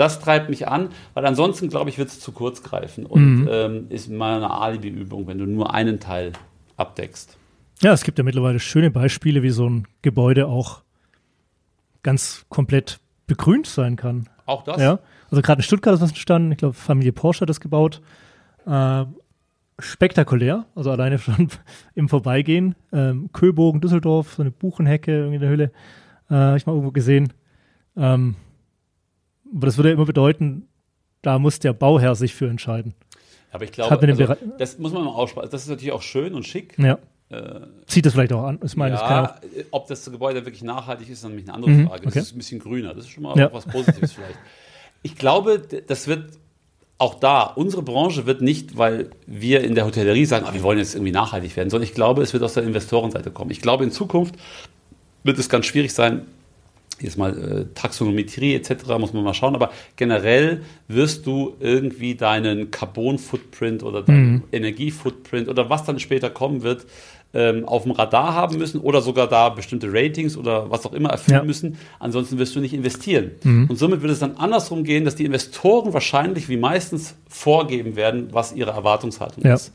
Das 0.00 0.18
treibt 0.18 0.48
mich 0.48 0.66
an, 0.66 0.88
weil 1.12 1.26
ansonsten, 1.26 1.68
glaube 1.68 1.90
ich, 1.90 1.98
wird 1.98 2.08
es 2.08 2.20
zu 2.20 2.32
kurz 2.32 2.62
greifen 2.62 3.04
und 3.04 3.42
mhm. 3.42 3.48
ähm, 3.52 3.86
ist 3.90 4.08
mal 4.08 4.36
eine 4.36 4.50
Alibi-Übung, 4.50 5.26
wenn 5.26 5.36
du 5.36 5.44
nur 5.44 5.74
einen 5.74 6.00
Teil 6.00 6.32
abdeckst. 6.78 7.36
Ja, 7.82 7.92
es 7.92 8.02
gibt 8.02 8.16
ja 8.16 8.24
mittlerweile 8.24 8.60
schöne 8.60 8.90
Beispiele, 8.90 9.42
wie 9.42 9.50
so 9.50 9.68
ein 9.68 9.86
Gebäude 10.00 10.46
auch 10.46 10.80
ganz 12.02 12.46
komplett 12.48 12.98
begrünt 13.26 13.66
sein 13.66 13.96
kann. 13.96 14.30
Auch 14.46 14.64
das? 14.64 14.80
Ja. 14.80 15.00
Also 15.30 15.42
gerade 15.42 15.58
in 15.58 15.64
Stuttgart 15.64 15.94
ist 15.94 16.00
was 16.00 16.08
entstanden. 16.08 16.52
Ich 16.52 16.58
glaube, 16.58 16.72
Familie 16.72 17.12
Porsche 17.12 17.42
hat 17.42 17.50
das 17.50 17.60
gebaut. 17.60 18.00
Äh, 18.66 19.04
spektakulär, 19.78 20.64
also 20.74 20.90
alleine 20.90 21.18
schon 21.18 21.48
im 21.94 22.08
Vorbeigehen. 22.08 22.74
Ähm, 22.90 23.28
Köbogen, 23.34 23.82
Düsseldorf, 23.82 24.32
so 24.32 24.40
eine 24.40 24.50
Buchenhecke 24.50 25.26
in 25.26 25.40
der 25.40 25.50
Höhle. 25.50 25.72
Äh, 26.30 26.36
habe 26.36 26.56
ich 26.56 26.64
mal 26.64 26.72
irgendwo 26.72 26.90
gesehen. 26.90 27.34
Ähm, 27.98 28.36
aber 29.54 29.66
das 29.66 29.76
würde 29.76 29.90
ja 29.90 29.94
immer 29.94 30.06
bedeuten, 30.06 30.68
da 31.22 31.38
muss 31.38 31.58
der 31.58 31.72
Bauherr 31.72 32.14
sich 32.14 32.34
für 32.34 32.48
entscheiden. 32.48 32.94
Aber 33.52 33.64
ich 33.64 33.72
glaube, 33.72 33.98
also, 33.98 34.36
das 34.58 34.78
muss 34.78 34.92
man 34.92 35.04
mal 35.04 35.10
aussprechen. 35.10 35.48
Das 35.50 35.62
ist 35.62 35.68
natürlich 35.68 35.92
auch 35.92 36.02
schön 36.02 36.34
und 36.34 36.46
schick. 36.46 36.78
Ja. 36.78 36.98
Äh, 37.30 37.60
Zieht 37.86 38.06
das 38.06 38.12
vielleicht 38.12 38.32
auch 38.32 38.44
an? 38.44 38.60
Ich 38.64 38.76
meine, 38.76 38.94
ja, 38.94 39.38
das 39.42 39.64
ob 39.70 39.86
das 39.88 40.10
Gebäude 40.10 40.44
wirklich 40.44 40.62
nachhaltig 40.62 41.08
ist, 41.08 41.18
ist 41.18 41.24
nämlich 41.24 41.46
eine 41.46 41.54
andere 41.54 41.70
mhm, 41.70 41.86
Frage. 41.88 42.02
Das 42.02 42.12
okay. 42.12 42.20
ist 42.20 42.32
ein 42.34 42.38
bisschen 42.38 42.60
grüner. 42.60 42.94
Das 42.94 43.04
ist 43.04 43.10
schon 43.10 43.22
mal 43.22 43.36
ja. 43.36 43.52
was 43.52 43.66
Positives 43.66 44.12
vielleicht. 44.12 44.38
Ich 45.02 45.16
glaube, 45.16 45.60
das 45.86 46.06
wird 46.06 46.30
auch 46.98 47.14
da, 47.14 47.44
unsere 47.44 47.82
Branche 47.82 48.26
wird 48.26 48.42
nicht, 48.42 48.76
weil 48.76 49.10
wir 49.26 49.64
in 49.64 49.74
der 49.74 49.86
Hotellerie 49.86 50.26
sagen, 50.26 50.44
ah, 50.46 50.52
wir 50.52 50.62
wollen 50.62 50.78
jetzt 50.78 50.94
irgendwie 50.94 51.12
nachhaltig 51.12 51.56
werden, 51.56 51.70
sondern 51.70 51.88
ich 51.88 51.94
glaube, 51.94 52.22
es 52.22 52.34
wird 52.34 52.42
aus 52.42 52.54
der 52.54 52.62
Investorenseite 52.64 53.30
kommen. 53.30 53.50
Ich 53.50 53.62
glaube, 53.62 53.84
in 53.84 53.90
Zukunft 53.90 54.34
wird 55.24 55.38
es 55.38 55.48
ganz 55.48 55.64
schwierig 55.64 55.94
sein, 55.94 56.26
jetzt 57.02 57.18
mal 57.18 57.36
äh, 57.36 57.66
Taxonometrie 57.74 58.54
etc. 58.54 58.98
muss 58.98 59.12
man 59.12 59.24
mal 59.24 59.34
schauen, 59.34 59.54
aber 59.54 59.70
generell 59.96 60.62
wirst 60.88 61.26
du 61.26 61.54
irgendwie 61.60 62.14
deinen 62.14 62.70
Carbon-Footprint 62.70 63.82
oder 63.82 64.02
deinen 64.02 64.32
mhm. 64.32 64.42
Energie-Footprint 64.52 65.48
oder 65.48 65.70
was 65.70 65.84
dann 65.84 65.98
später 65.98 66.30
kommen 66.30 66.62
wird, 66.62 66.86
ähm, 67.32 67.64
auf 67.64 67.84
dem 67.84 67.92
Radar 67.92 68.34
haben 68.34 68.58
müssen 68.58 68.80
oder 68.80 69.02
sogar 69.02 69.28
da 69.28 69.50
bestimmte 69.50 69.92
Ratings 69.92 70.36
oder 70.36 70.70
was 70.70 70.84
auch 70.84 70.92
immer 70.92 71.10
erfüllen 71.10 71.38
ja. 71.38 71.44
müssen. 71.44 71.78
Ansonsten 71.98 72.38
wirst 72.38 72.56
du 72.56 72.60
nicht 72.60 72.74
investieren. 72.74 73.32
Mhm. 73.44 73.66
Und 73.68 73.76
somit 73.76 74.02
wird 74.02 74.12
es 74.12 74.18
dann 74.18 74.36
andersrum 74.36 74.84
gehen, 74.84 75.04
dass 75.04 75.14
die 75.14 75.24
Investoren 75.24 75.92
wahrscheinlich 75.92 76.48
wie 76.48 76.56
meistens 76.56 77.14
vorgeben 77.28 77.94
werden, 77.96 78.28
was 78.32 78.52
ihre 78.52 78.70
Erwartungshaltung 78.72 79.44
ja. 79.44 79.54
ist. 79.54 79.72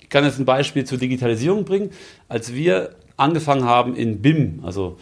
Ich 0.00 0.08
kann 0.08 0.24
jetzt 0.24 0.38
ein 0.38 0.44
Beispiel 0.44 0.84
zur 0.84 0.98
Digitalisierung 0.98 1.64
bringen. 1.64 1.90
Als 2.28 2.54
wir 2.54 2.90
angefangen 3.16 3.64
haben 3.64 3.94
in 3.94 4.22
BIM, 4.22 4.60
also 4.62 4.96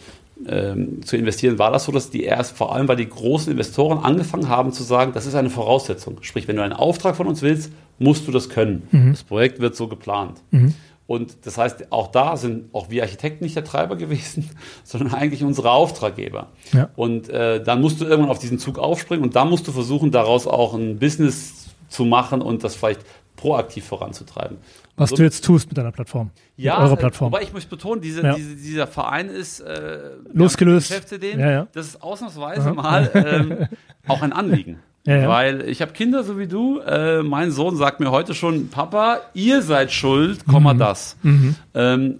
ähm, 0.47 1.01
zu 1.03 1.17
investieren, 1.17 1.59
war 1.59 1.71
das 1.71 1.85
so, 1.85 1.91
dass 1.91 2.09
die 2.09 2.23
erst, 2.23 2.55
vor 2.55 2.75
allem 2.75 2.87
weil 2.87 2.95
die 2.95 3.09
großen 3.09 3.51
Investoren 3.51 3.99
angefangen 3.99 4.49
haben 4.49 4.71
zu 4.71 4.83
sagen, 4.83 5.11
das 5.13 5.25
ist 5.25 5.35
eine 5.35 5.49
Voraussetzung. 5.49 6.17
Sprich, 6.21 6.47
wenn 6.47 6.55
du 6.55 6.63
einen 6.63 6.73
Auftrag 6.73 7.15
von 7.15 7.27
uns 7.27 7.41
willst, 7.41 7.71
musst 7.99 8.27
du 8.27 8.31
das 8.31 8.49
können. 8.49 8.87
Mhm. 8.91 9.11
Das 9.11 9.23
Projekt 9.23 9.59
wird 9.59 9.75
so 9.75 9.87
geplant. 9.87 10.41
Mhm. 10.51 10.73
Und 11.05 11.45
das 11.45 11.57
heißt, 11.57 11.91
auch 11.91 12.07
da 12.07 12.37
sind 12.37 12.73
auch 12.73 12.89
wir 12.89 13.03
Architekten 13.03 13.43
nicht 13.43 13.55
der 13.55 13.65
Treiber 13.65 13.95
gewesen, 13.95 14.49
sondern 14.83 15.13
eigentlich 15.13 15.43
unsere 15.43 15.71
Auftraggeber. 15.71 16.47
Ja. 16.71 16.89
Und 16.95 17.29
äh, 17.29 17.61
dann 17.61 17.81
musst 17.81 17.99
du 18.01 18.05
irgendwann 18.05 18.31
auf 18.31 18.39
diesen 18.39 18.59
Zug 18.59 18.79
aufspringen 18.79 19.23
und 19.23 19.35
dann 19.35 19.49
musst 19.49 19.67
du 19.67 19.71
versuchen, 19.71 20.11
daraus 20.11 20.47
auch 20.47 20.73
ein 20.73 20.99
Business 20.99 21.67
zu 21.89 22.05
machen 22.05 22.41
und 22.41 22.63
das 22.63 22.75
vielleicht 22.75 23.01
proaktiv 23.35 23.85
voranzutreiben. 23.85 24.57
Was 24.95 25.09
so, 25.09 25.15
du 25.15 25.23
jetzt 25.23 25.43
tust 25.43 25.67
mit 25.67 25.77
deiner 25.77 25.91
Plattform. 25.91 26.29
Ja, 26.55 26.75
mit 26.75 26.83
eurer 26.83 26.97
Plattform. 26.97 27.31
wobei 27.31 27.43
ich 27.43 27.53
möchte 27.53 27.69
betonen, 27.69 28.01
diese, 28.01 28.21
ja. 28.21 28.35
diese, 28.35 28.55
dieser 28.55 28.87
Verein 28.87 29.29
ist 29.29 29.59
äh, 29.61 30.11
losgelöst. 30.33 30.93
Ja, 31.21 31.51
ja. 31.51 31.67
Das 31.73 31.87
ist 31.87 32.01
ausnahmsweise 32.01 32.69
Aha. 32.69 32.73
mal 32.73 33.11
ähm, 33.13 33.67
auch 34.07 34.21
ein 34.21 34.33
Anliegen. 34.33 34.79
Ja. 35.05 35.27
Weil 35.27 35.67
ich 35.67 35.81
habe 35.81 35.91
Kinder 35.91 36.23
so 36.23 36.39
wie 36.39 36.47
du. 36.47 36.79
Äh, 36.79 37.23
mein 37.23 37.51
Sohn 37.51 37.75
sagt 37.75 37.99
mir 37.99 38.11
heute 38.11 38.33
schon, 38.33 38.69
Papa, 38.69 39.19
ihr 39.33 39.61
seid 39.61 39.91
schuld, 39.91 40.45
Komma 40.45 40.73
mhm. 40.73 40.79
das. 40.79 41.17
Mhm. 41.23 41.55
Ähm, 41.73 42.19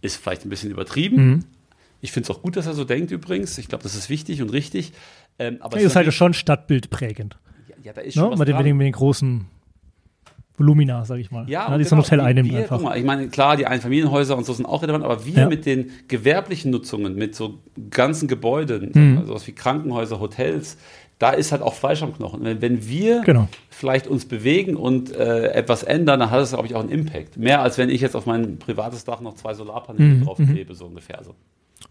ist 0.00 0.16
vielleicht 0.16 0.46
ein 0.46 0.48
bisschen 0.48 0.70
übertrieben. 0.70 1.16
Mhm. 1.16 1.44
Ich 2.00 2.10
finde 2.10 2.30
es 2.30 2.36
auch 2.36 2.42
gut, 2.42 2.56
dass 2.56 2.66
er 2.66 2.74
so 2.74 2.84
denkt 2.84 3.10
übrigens. 3.10 3.58
Ich 3.58 3.68
glaube, 3.68 3.82
das 3.84 3.94
ist 3.94 4.08
wichtig 4.08 4.40
und 4.42 4.50
richtig. 4.50 4.92
Ähm, 5.38 5.58
aber 5.60 5.78
ja, 5.78 5.86
ist 5.86 5.96
halt 5.96 6.12
schon 6.12 6.34
stadtbildprägend. 6.34 7.36
Ja, 7.68 7.74
ja 7.84 7.92
da 7.92 8.00
ist 8.00 8.14
schon 8.14 8.24
no? 8.24 8.30
was 8.32 8.38
mit, 8.38 8.48
den, 8.48 8.76
mit 8.76 8.86
den 8.86 8.92
großen 8.92 9.46
Volumina, 10.62 11.04
sage 11.04 11.20
ich 11.20 11.30
mal. 11.30 11.48
Ja, 11.48 11.68
ja 11.70 11.78
die 11.78 11.84
so 11.84 11.96
ein 11.96 11.98
genau, 11.98 12.02
Hotel 12.04 12.20
einnimmt 12.20 12.54
einfach. 12.54 12.80
Mal, 12.80 12.96
ich 12.96 13.04
meine, 13.04 13.28
klar, 13.28 13.56
die 13.56 13.66
Einfamilienhäuser 13.66 14.36
und 14.36 14.46
so 14.46 14.52
sind 14.52 14.64
auch 14.66 14.82
relevant, 14.82 15.04
aber 15.04 15.24
wir 15.26 15.32
Ja. 15.42 15.48
mit 15.48 15.66
den 15.66 15.90
gewerblichen 16.08 16.70
Nutzungen, 16.70 17.14
mit 17.16 17.34
so 17.34 17.58
ganzen 17.90 18.28
Gebäuden, 18.28 18.92
Mhm. 18.94 19.18
also 19.18 19.28
sowas 19.28 19.46
wie 19.46 19.52
Krankenhäuser, 19.52 20.20
Hotels, 20.20 20.76
da 21.18 21.30
ist 21.30 21.52
halt 21.52 21.62
auch 21.62 21.74
Fleisch 21.74 22.02
am 22.02 22.14
Knochen. 22.14 22.42
Wenn, 22.44 22.60
wenn 22.62 22.88
wir 22.88 23.20
Genau. 23.22 23.48
vielleicht 23.70 24.06
uns 24.08 24.24
bewegen 24.24 24.74
und 24.76 25.14
äh, 25.14 25.48
etwas 25.52 25.82
ändern, 25.84 26.20
dann 26.20 26.30
hat 26.30 26.40
es, 26.40 26.50
glaube 26.50 26.66
ich, 26.66 26.74
auch 26.74 26.80
einen 26.80 26.88
Impact. 26.90 27.36
Mehr 27.36 27.62
als 27.62 27.78
wenn 27.78 27.90
ich 27.90 28.00
jetzt 28.00 28.16
auf 28.16 28.26
mein 28.26 28.58
privates 28.58 29.04
Dach 29.04 29.20
noch 29.20 29.34
zwei 29.34 29.54
Solarpaneele 29.54 30.14
Mhm, 30.14 30.24
draufklebe, 30.24 30.74
so 30.74 30.86
ungefähr. 30.86 31.20
So. 31.24 31.34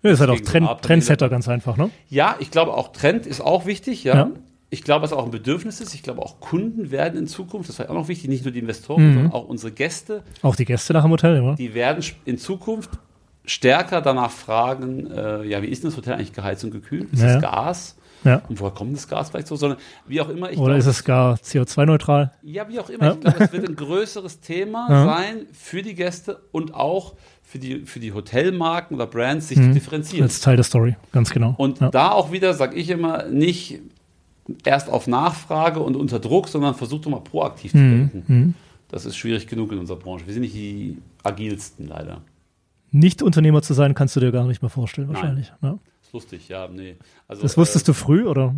Ja, 0.04 0.12
ist 0.12 0.20
halt 0.20 0.30
auch 0.32 0.40
Trend. 0.40 0.68
Trendsetter 0.82 1.30
ganz 1.30 1.48
einfach, 1.48 1.78
ne? 1.78 1.90
Ja, 2.10 2.36
ich 2.40 2.52
glaube 2.52 2.74
auch 2.74 2.92
Trend 2.92 3.26
ist 3.26 3.42
auch 3.42 3.66
wichtig, 3.66 4.04
ja. 4.04 4.16
Ja. 4.16 4.30
Ich 4.74 4.84
glaube, 4.84 5.04
was 5.04 5.12
auch 5.12 5.26
ein 5.26 5.32
Bedürfnis 5.32 5.82
ist. 5.82 5.94
Ich 5.94 6.02
glaube, 6.02 6.22
auch 6.22 6.40
Kunden 6.40 6.92
werden 6.92 7.20
in 7.20 7.28
Zukunft, 7.28 7.68
das 7.70 7.78
war 7.80 7.90
auch 7.90 7.94
noch 7.94 8.08
wichtig, 8.08 8.30
nicht 8.30 8.46
nur 8.46 8.54
die 8.54 8.60
Investoren, 8.60 9.04
Mhm. 9.10 9.14
sondern 9.16 9.32
auch 9.34 9.48
unsere 9.50 9.72
Gäste, 9.74 10.24
Auch 10.42 10.56
die 10.56 10.64
Gäste 10.66 10.94
nach 10.94 11.04
dem 11.04 11.12
Hotel, 11.12 11.42
oder? 11.42 11.56
die 11.56 11.74
werden 11.74 12.04
in 12.26 12.38
Zukunft 12.38 12.90
stärker 13.46 14.02
danach 14.02 14.32
fragen, 14.32 15.08
äh, 15.12 15.44
ja, 15.46 15.62
wie 15.62 15.68
ist 15.68 15.84
denn 15.84 15.90
das 15.90 15.98
Hotel 15.98 16.14
eigentlich 16.14 16.32
geheizt 16.34 16.64
und 16.64 16.72
gekühlt? 16.72 17.12
Ist 17.12 17.22
Ja. 17.22 17.34
das 17.34 17.42
Gas? 17.42 17.98
Ja. 18.24 18.44
Und 18.48 18.60
woher 18.60 18.72
kommt 18.72 18.96
das 18.96 19.08
Gas 19.08 19.32
vielleicht 19.32 19.48
so? 19.48 19.56
Sondern 19.56 19.80
wie 20.08 20.22
auch 20.22 20.30
immer, 20.30 20.52
ich 20.52 20.58
Oder 20.60 20.76
glaube, 20.76 20.80
ist 20.80 20.86
es 20.86 21.04
gar 21.04 21.36
CO2-neutral? 21.40 22.32
ja, 22.44 22.70
wie 22.70 22.80
auch 22.80 22.90
immer, 22.90 23.06
Ja. 23.06 23.14
ich 23.14 23.20
glaube, 23.20 23.44
es 23.44 23.52
wird 23.52 23.68
ein 23.70 23.76
größeres 23.76 24.40
Thema 24.42 24.88
Ja. 24.90 25.06
sein 25.06 25.48
für 25.54 25.82
die 25.82 25.96
Gäste 25.96 26.40
und 26.52 26.74
auch 26.76 27.16
für 27.42 27.58
die, 27.60 27.80
für 27.86 28.00
die 28.00 28.14
Hotelmarken 28.14 28.96
oder 28.96 29.08
Brands, 29.08 29.50
sich 29.50 29.58
zu 29.58 29.72
differenzieren. 29.74 30.24
Als 30.24 30.40
Teil 30.40 30.56
der 30.56 30.64
Story, 30.64 30.96
ganz 31.12 31.32
genau. 31.32 31.56
Und 31.58 31.82
ja. 31.82 31.90
da 31.90 32.12
auch 32.12 32.32
wieder, 32.32 32.54
sage 32.54 32.76
ich 32.78 32.90
immer, 32.90 33.24
nicht 33.26 33.80
erst 34.66 34.90
auf 34.90 35.08
Nachfrage 35.08 35.80
und 35.80 35.96
unter 35.96 36.20
Druck, 36.20 36.48
sondern 36.48 36.76
versucht 36.76 37.08
mal 37.08 37.20
proaktiv 37.22 37.72
zu 37.72 37.78
Mhm. 37.78 38.10
denken. 38.12 38.56
Das 38.90 39.06
ist 39.06 39.16
schwierig 39.16 39.48
genug 39.48 39.72
in 39.72 39.80
unserer 39.80 39.98
Branche. 39.98 40.26
Wir 40.28 40.34
sind 40.34 40.42
nicht 40.44 40.56
die 40.56 40.98
agilsten, 41.24 41.88
leider. 41.88 42.22
Nicht 42.92 43.22
Unternehmer 43.22 43.62
zu 43.62 43.74
sein, 43.74 43.94
kannst 43.94 44.16
du 44.16 44.20
dir 44.20 44.32
gar 44.32 44.46
nicht 44.46 44.62
mehr 44.62 44.70
vorstellen, 44.70 45.08
wahrscheinlich. 45.08 45.52
Ne? 45.62 45.80
Ist 46.04 46.12
lustig, 46.14 46.50
ja, 46.50 46.68
nee. 46.68 46.98
Also, 47.28 47.42
Das 47.42 47.58
wusstest 47.58 47.88
du 47.88 47.94
früh, 47.94 48.26
oder? 48.28 48.54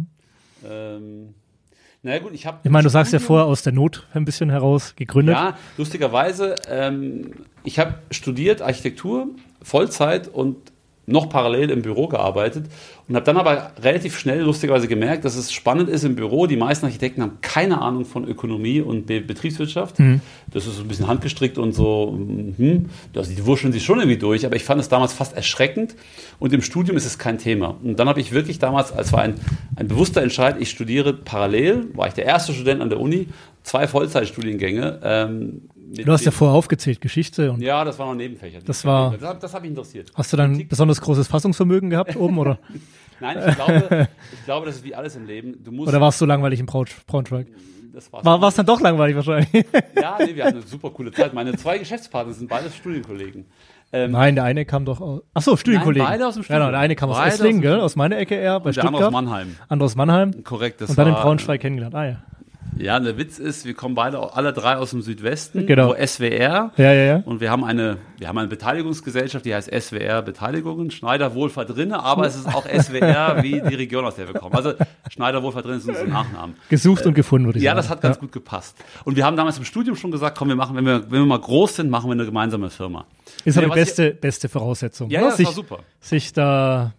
Äh, 0.63 0.95
ähm, 0.95 1.35
naja, 2.01 2.19
gut, 2.19 2.33
ich 2.33 2.45
habe. 2.45 2.57
Ich 2.63 2.71
meine, 2.71 2.83
du 2.83 2.89
sagst 2.89 3.13
ja 3.13 3.19
vorher 3.19 3.45
aus 3.45 3.61
der 3.61 3.71
Not 3.73 4.07
ein 4.13 4.25
bisschen 4.25 4.49
heraus 4.49 4.95
gegründet. 4.95 5.35
Ja, 5.35 5.55
lustigerweise, 5.77 6.55
ähm, 6.67 7.31
ich 7.63 7.79
habe 7.79 7.95
studiert 8.11 8.61
Architektur, 8.61 9.27
Vollzeit 9.61 10.27
und 10.27 10.57
noch 11.05 11.27
parallel 11.27 11.69
im 11.69 11.81
Büro 11.81 12.07
gearbeitet 12.07 12.65
und 13.09 13.15
habe 13.15 13.25
dann 13.25 13.35
aber 13.37 13.71
relativ 13.81 14.17
schnell 14.17 14.41
lustigerweise 14.41 14.87
gemerkt, 14.87 15.25
dass 15.25 15.35
es 15.35 15.51
spannend 15.51 15.89
ist 15.89 16.05
im 16.05 16.15
Büro. 16.15 16.47
Die 16.47 16.55
meisten 16.55 16.85
Architekten 16.85 17.21
haben 17.21 17.39
keine 17.41 17.81
Ahnung 17.81 18.05
von 18.05 18.25
Ökonomie 18.25 18.79
und 18.79 19.05
Be 19.07 19.19
Betriebswirtschaft. 19.19 19.99
Das 20.51 20.65
ist 20.65 20.77
so 20.77 20.81
ein 20.81 20.87
bisschen 20.87 21.07
handgestrickt 21.07 21.57
und 21.57 21.73
so, 21.73 22.17
hm, 22.57 22.85
also 23.15 23.33
die 23.33 23.45
wurscheln 23.45 23.73
sich 23.73 23.83
schon 23.83 23.99
irgendwie 23.99 24.17
durch, 24.17 24.45
aber 24.45 24.55
ich 24.55 24.63
fand 24.63 24.79
es 24.79 24.87
damals 24.87 25.11
fast 25.11 25.35
erschreckend 25.35 25.95
und 26.39 26.53
im 26.53 26.61
Studium 26.61 26.95
ist 26.95 27.05
es 27.05 27.17
kein 27.17 27.37
Thema. 27.37 27.75
Und 27.83 27.99
dann 27.99 28.07
habe 28.07 28.21
ich 28.21 28.31
wirklich 28.31 28.59
damals, 28.59 28.93
als 28.93 29.11
war 29.11 29.21
ein, 29.21 29.35
ein 29.75 29.89
bewusster 29.89 30.21
Entscheid, 30.21 30.55
ich 30.59 30.69
studiere 30.69 31.11
parallel, 31.13 31.87
war 31.95 32.07
ich 32.07 32.13
der 32.13 32.25
erste 32.25 32.53
Student 32.53 32.81
an 32.81 32.89
der 32.89 33.01
Uni, 33.01 33.27
zwei 33.63 33.87
Vollzeitstudiengänge. 33.87 34.99
Ähm, 35.03 35.69
Du 35.95 36.11
hast 36.11 36.25
ja 36.25 36.31
vorher 36.31 36.55
aufgezählt, 36.57 37.01
Geschichte 37.01 37.51
und 37.51 37.61
ja, 37.61 37.83
das 37.85 37.99
war 37.99 38.07
noch 38.07 38.15
Nebenfächer. 38.15 38.59
Das 38.65 38.83
war- 38.83 39.15
Das, 39.15 39.37
das 39.37 39.53
hat 39.53 39.61
mich 39.61 39.69
interessiert. 39.69 40.11
hast 40.15 40.33
du 40.33 40.37
dann 40.37 40.53
ein 40.53 40.67
besonders 40.67 40.99
großes 40.99 41.27
Fassungsvermögen 41.27 41.91
gehabt 41.91 42.15
oben 42.15 42.39
oder, 42.39 42.57
Nein, 43.19 43.37
ich 43.47 43.55
glaube, 43.55 44.07
ich 44.33 44.45
glaube, 44.45 44.65
das 44.65 44.77
ist 44.77 44.83
wie 44.83 44.95
alles 44.95 45.15
im 45.15 45.27
Leben. 45.27 45.63
Du 45.63 45.71
musst. 45.71 45.89
oder 45.89 46.01
war 46.01 46.09
es 46.09 46.17
so 46.17 46.25
langweilig 46.25 46.59
im 46.59 46.65
Braun- 46.65 46.87
Braunschweig? 47.05 47.45
das 47.93 48.11
war's. 48.11 48.25
War 48.25 48.41
es 48.43 48.55
dann 48.55 48.65
doch 48.65 48.81
langweilig 48.81 49.15
wahrscheinlich? 49.15 49.49
Ja, 49.95 50.17
nee, 50.19 50.35
wir 50.35 50.45
hatten 50.45 50.57
eine 50.57 50.65
super 50.65 50.89
coole 50.89 51.11
Zeit. 51.11 51.31
Meine 51.35 51.55
zwei 51.57 51.77
Geschäftspartner 51.77 52.33
sind 52.33 52.49
beides 52.49 52.75
Studienkollegen. 52.75 53.45
Ähm, 53.93 54.11
Nein, 54.11 54.33
der 54.33 54.45
eine 54.45 54.65
kam 54.65 54.85
doch 54.85 54.99
aus. 54.99 55.21
Ach 55.35 55.41
so, 55.43 55.55
Studienkollegen. 55.55 56.07
beide 56.07 56.25
aus 56.27 56.33
dem 56.33 56.41
Studium. 56.43 56.61
genau, 56.61 56.71
der 56.71 56.79
eine 56.79 56.95
kam 56.95 57.11
aus 57.11 57.17
Beide 57.17 57.27
aus 57.27 57.33
Esslingen, 57.35 57.61
gell? 57.61 57.79
Aus 57.79 57.95
meiner 57.95 58.17
Ecke 58.17 58.33
eher, 58.33 58.59
bei 58.59 58.69
und 58.69 58.75
der 58.75 58.85
andere 58.85 59.03
Stuttgart. 59.03 59.07
aus 59.23 59.29
Mannheim. 59.29 59.55
Andere 59.69 59.85
aus 59.85 59.95
Mannheim. 59.95 60.43
Korrekt. 60.43 60.81
Das 60.81 60.89
Und 60.89 60.97
dann 60.97 61.07
in 61.09 61.13
war, 61.13 61.21
Braunschweig 61.21 61.61
kennengelernt. 61.61 61.93
Ah 61.93 62.05
ja. 62.05 62.23
Ja, 62.77 62.99
der 62.99 63.17
Witz 63.17 63.39
ist, 63.39 63.65
wir 63.65 63.73
kommen 63.73 63.95
beide, 63.95 64.33
alle 64.35 64.51
drei 64.53 64.75
aus 64.77 64.91
dem 64.91 65.01
Südwesten, 65.01 65.65
Genau. 65.65 65.89
wo 65.89 65.93
SWR. 66.05 66.71
Ja, 66.77 66.91
ja, 66.91 66.93
ja. 66.93 67.15
Und 67.25 67.39
wir 67.41 67.51
haben 67.51 67.63
eine, 67.63 67.97
wir 68.17 68.27
haben 68.27 68.37
eine 68.37 68.47
Beteiligungsgesellschaft, 68.47 69.45
die 69.45 69.53
heißt 69.53 69.69
SWR 69.73 70.21
Beteiligungen, 70.21 70.91
Schneider 70.91 71.33
Wohlfahrt 71.35 71.75
drinne, 71.75 72.01
aber 72.03 72.25
es 72.25 72.35
ist 72.35 72.47
auch 72.47 72.65
SWR 72.67 73.37
wie 73.43 73.61
die 73.61 73.75
Region, 73.75 74.05
aus 74.05 74.15
der 74.15 74.27
wir 74.27 74.39
kommen. 74.39 74.53
Also 74.55 74.73
Schneider 75.09 75.43
Wohlfahrt 75.43 75.65
drin 75.65 75.77
ist 75.77 75.87
unser 75.87 76.05
Nachnamen. 76.05 76.55
Gesucht 76.69 77.05
und 77.05 77.13
gefunden, 77.13 77.45
würde 77.47 77.59
ich 77.59 77.63
Ja, 77.65 77.71
sagen. 77.71 77.77
das 77.77 77.89
hat 77.89 78.01
ganz 78.01 78.19
gut 78.19 78.31
gepasst. 78.31 78.75
Und 79.05 79.15
wir 79.15 79.25
haben 79.25 79.37
damals 79.37 79.57
im 79.57 79.65
Studium 79.65 79.95
schon 79.95 80.11
gesagt, 80.11 80.37
komm, 80.37 80.47
wir 80.49 80.55
machen, 80.55 80.75
wenn 80.75 80.85
wir, 80.85 81.03
wenn 81.11 81.19
wir 81.19 81.25
mal 81.25 81.39
groß 81.39 81.77
sind, 81.77 81.89
machen 81.89 82.07
wir 82.09 82.13
eine 82.13 82.25
gemeinsame 82.25 82.69
Firma. 82.69 83.05
Ist 83.45 83.57
aber 83.57 83.67
Ja, 83.67 83.73
die 83.73 83.79
beste, 83.79 84.11
beste 84.13 84.49
Voraussetzung. 84.49 85.09
Ja, 85.09 85.21
ja, 85.21 85.27
das 85.27 85.37
sich, 85.37 85.45
war 85.47 85.53
super. 85.53 85.79
sich 86.01 86.33
da 86.33 86.93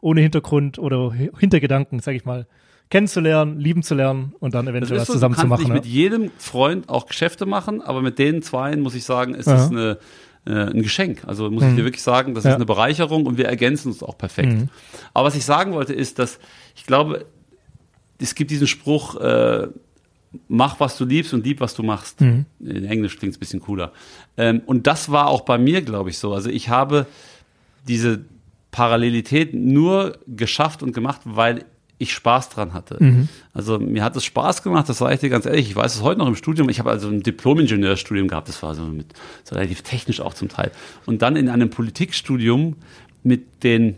ohne 0.00 0.20
Hintergrund 0.20 0.78
oder 0.78 1.12
Hi- 1.12 1.30
Hintergedanken, 1.38 2.00
sag 2.00 2.14
ich 2.14 2.24
mal, 2.24 2.46
kennenzulernen, 2.90 3.58
lieben 3.58 3.82
zu 3.82 3.94
lernen 3.94 4.34
und 4.40 4.54
dann 4.54 4.66
Das 4.66 4.72
eventuell 4.74 5.00
was 5.00 5.06
so, 5.08 5.14
zusammen 5.14 5.36
zu 5.36 5.46
machen. 5.46 5.62
nicht 5.62 5.72
mit 5.72 5.84
ne? 5.84 5.90
jedem 5.90 6.30
Freund 6.38 6.88
auch 6.88 7.06
Geschäfte 7.06 7.46
machen, 7.46 7.80
aber 7.82 8.02
mit 8.02 8.18
den 8.18 8.42
zweien 8.42 8.80
muss 8.80 8.94
ich 8.94 9.04
sagen, 9.04 9.34
ist 9.34 9.46
Ja. 9.46 9.56
es 9.64 9.70
eine, 9.70 9.98
äh, 10.46 10.50
ein 10.70 10.82
Geschenk. 10.82 11.22
Also 11.26 11.50
muss 11.50 11.64
ich 11.64 11.74
dir 11.74 11.84
wirklich 11.84 12.02
sagen, 12.02 12.34
das 12.34 12.44
Ja. 12.44 12.50
ist 12.50 12.56
eine 12.56 12.66
Bereicherung 12.66 13.26
und 13.26 13.36
wir 13.38 13.46
ergänzen 13.46 13.88
uns 13.88 14.02
auch 14.02 14.16
perfekt. 14.18 14.68
Aber 15.12 15.26
was 15.26 15.34
ich 15.34 15.44
sagen 15.44 15.72
wollte, 15.72 15.92
ist, 15.94 16.18
dass 16.18 16.38
ich 16.76 16.86
glaube, 16.86 17.24
es 18.20 18.34
gibt 18.34 18.50
diesen 18.50 18.66
Spruch, 18.68 19.16
äh, 19.16 19.66
mach, 20.48 20.78
was 20.78 20.96
du 20.98 21.04
liebst 21.04 21.32
und 21.34 21.44
lieb, 21.44 21.60
was 21.60 21.74
du 21.74 21.82
machst. 21.82 22.20
In 22.20 22.46
Englisch 22.60 23.18
klingt 23.18 23.32
es 23.32 23.38
ein 23.38 23.40
bisschen 23.40 23.60
cooler. 23.60 23.92
Ähm, 24.36 24.62
und 24.66 24.86
das 24.86 25.10
war 25.10 25.28
auch 25.28 25.40
bei 25.42 25.58
mir, 25.58 25.82
glaube 25.82 26.10
ich, 26.10 26.18
so. 26.18 26.32
Also 26.34 26.50
ich 26.50 26.68
habe 26.68 27.06
diese 27.88 28.24
Parallelität 28.70 29.54
nur 29.54 30.18
geschafft 30.26 30.82
und 30.82 30.92
gemacht, 30.92 31.20
weil 31.24 31.64
ich 32.04 32.14
Spaß 32.14 32.50
dran 32.50 32.72
hatte. 32.72 32.98
Also 33.52 33.78
mir 33.78 34.04
hat 34.04 34.16
es 34.16 34.24
Spaß 34.24 34.62
gemacht, 34.62 34.88
das 34.88 34.98
sage 34.98 35.14
ich 35.14 35.20
dir 35.20 35.30
ganz 35.30 35.46
ehrlich. 35.46 35.68
Ich 35.68 35.76
weiß 35.76 35.96
es 35.96 36.02
heute 36.02 36.20
noch 36.20 36.28
im 36.28 36.36
Studium. 36.36 36.68
Ich 36.68 36.78
habe 36.78 36.90
also 36.90 37.08
ein 37.08 37.22
Diplom-Ingenieurstudium 37.22 38.28
gehabt, 38.28 38.48
das 38.48 38.62
war 38.62 38.74
so, 38.74 38.84
mit, 38.84 39.06
so 39.42 39.56
relativ 39.56 39.82
technisch 39.82 40.20
auch 40.20 40.34
zum 40.34 40.48
Teil. 40.48 40.70
Und 41.06 41.22
dann 41.22 41.36
in 41.36 41.48
einem 41.48 41.70
Politikstudium 41.70 42.76
mit 43.22 43.64
den 43.64 43.96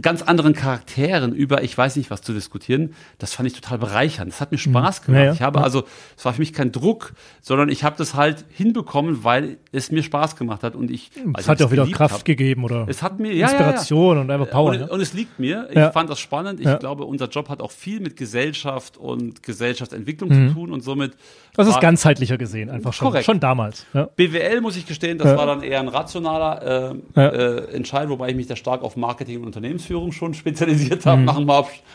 ganz 0.00 0.22
anderen 0.22 0.54
Charakteren 0.54 1.32
über 1.32 1.62
ich 1.62 1.76
weiß 1.76 1.96
nicht 1.96 2.10
was 2.10 2.22
zu 2.22 2.32
diskutieren, 2.32 2.94
das 3.18 3.34
fand 3.34 3.46
ich 3.46 3.54
total 3.54 3.78
bereichernd. 3.78 4.32
Das 4.32 4.40
hat 4.40 4.52
mir 4.52 4.58
Spaß 4.58 5.02
gemacht. 5.02 5.20
Ja, 5.20 5.26
ja. 5.26 5.32
Ich 5.32 5.42
habe 5.42 5.62
also, 5.62 5.84
es 6.16 6.24
war 6.24 6.32
für 6.32 6.40
mich 6.40 6.52
kein 6.52 6.72
Druck, 6.72 7.12
sondern 7.40 7.68
ich 7.68 7.84
habe 7.84 7.96
das 7.96 8.14
halt 8.14 8.44
hinbekommen, 8.50 9.24
weil 9.24 9.58
es 9.72 9.90
mir 9.90 10.02
Spaß 10.02 10.36
gemacht 10.36 10.62
hat 10.62 10.74
und 10.74 10.90
ich, 10.90 11.10
weil 11.24 11.34
Es 11.40 11.48
hat 11.48 11.60
ja 11.60 11.66
auch 11.66 11.70
wieder 11.70 11.86
Kraft 11.86 12.16
hab. 12.16 12.24
gegeben 12.24 12.64
oder 12.64 12.86
Es 12.88 13.02
hat 13.02 13.18
mir 13.20 13.32
ja. 13.32 13.46
Inspiration 13.46 14.18
und 14.18 14.30
einfach 14.30 14.50
Power. 14.50 14.70
Und, 14.70 14.80
ne? 14.80 14.88
und 14.88 15.00
es 15.00 15.12
liegt 15.12 15.38
mir. 15.38 15.68
Ich 15.70 15.92
fand 15.92 16.10
das 16.10 16.18
spannend. 16.18 16.60
Ich 16.60 16.78
glaube, 16.78 17.04
unser 17.04 17.28
Job 17.28 17.48
hat 17.48 17.60
auch 17.60 17.70
viel 17.70 18.00
mit 18.00 18.16
Gesellschaft 18.16 18.96
und 18.96 19.42
Gesellschaftsentwicklung 19.42 20.30
zu 20.30 20.54
tun 20.54 20.72
und 20.72 20.82
somit. 20.82 21.12
Das 21.54 21.68
ist 21.68 21.80
ganzheitlicher 21.80 22.36
gesehen, 22.36 22.68
einfach 22.68 22.92
schon, 22.92 23.08
Korrekt. 23.08 23.24
schon 23.24 23.40
damals. 23.40 23.86
BWL 24.16 24.60
muss 24.60 24.76
ich 24.76 24.86
gestehen, 24.86 25.18
das 25.18 25.36
war 25.36 25.46
dann 25.46 25.62
eher 25.62 25.80
ein 25.80 25.88
rationaler 25.88 26.94
äh, 27.16 27.20
äh, 27.20 27.74
Entscheid, 27.74 28.08
wobei 28.08 28.30
ich 28.30 28.36
mich 28.36 28.46
da 28.46 28.56
stark 28.56 28.82
auf 28.82 28.96
Marketing 28.96 29.42
und 29.42 29.54
Unternehmensführung 29.94 30.12
schon 30.12 30.34
spezialisiert 30.34 31.06
habe 31.06 31.20
Mhm. 31.20 31.24
nach, 31.26 31.36
dem 31.36 31.46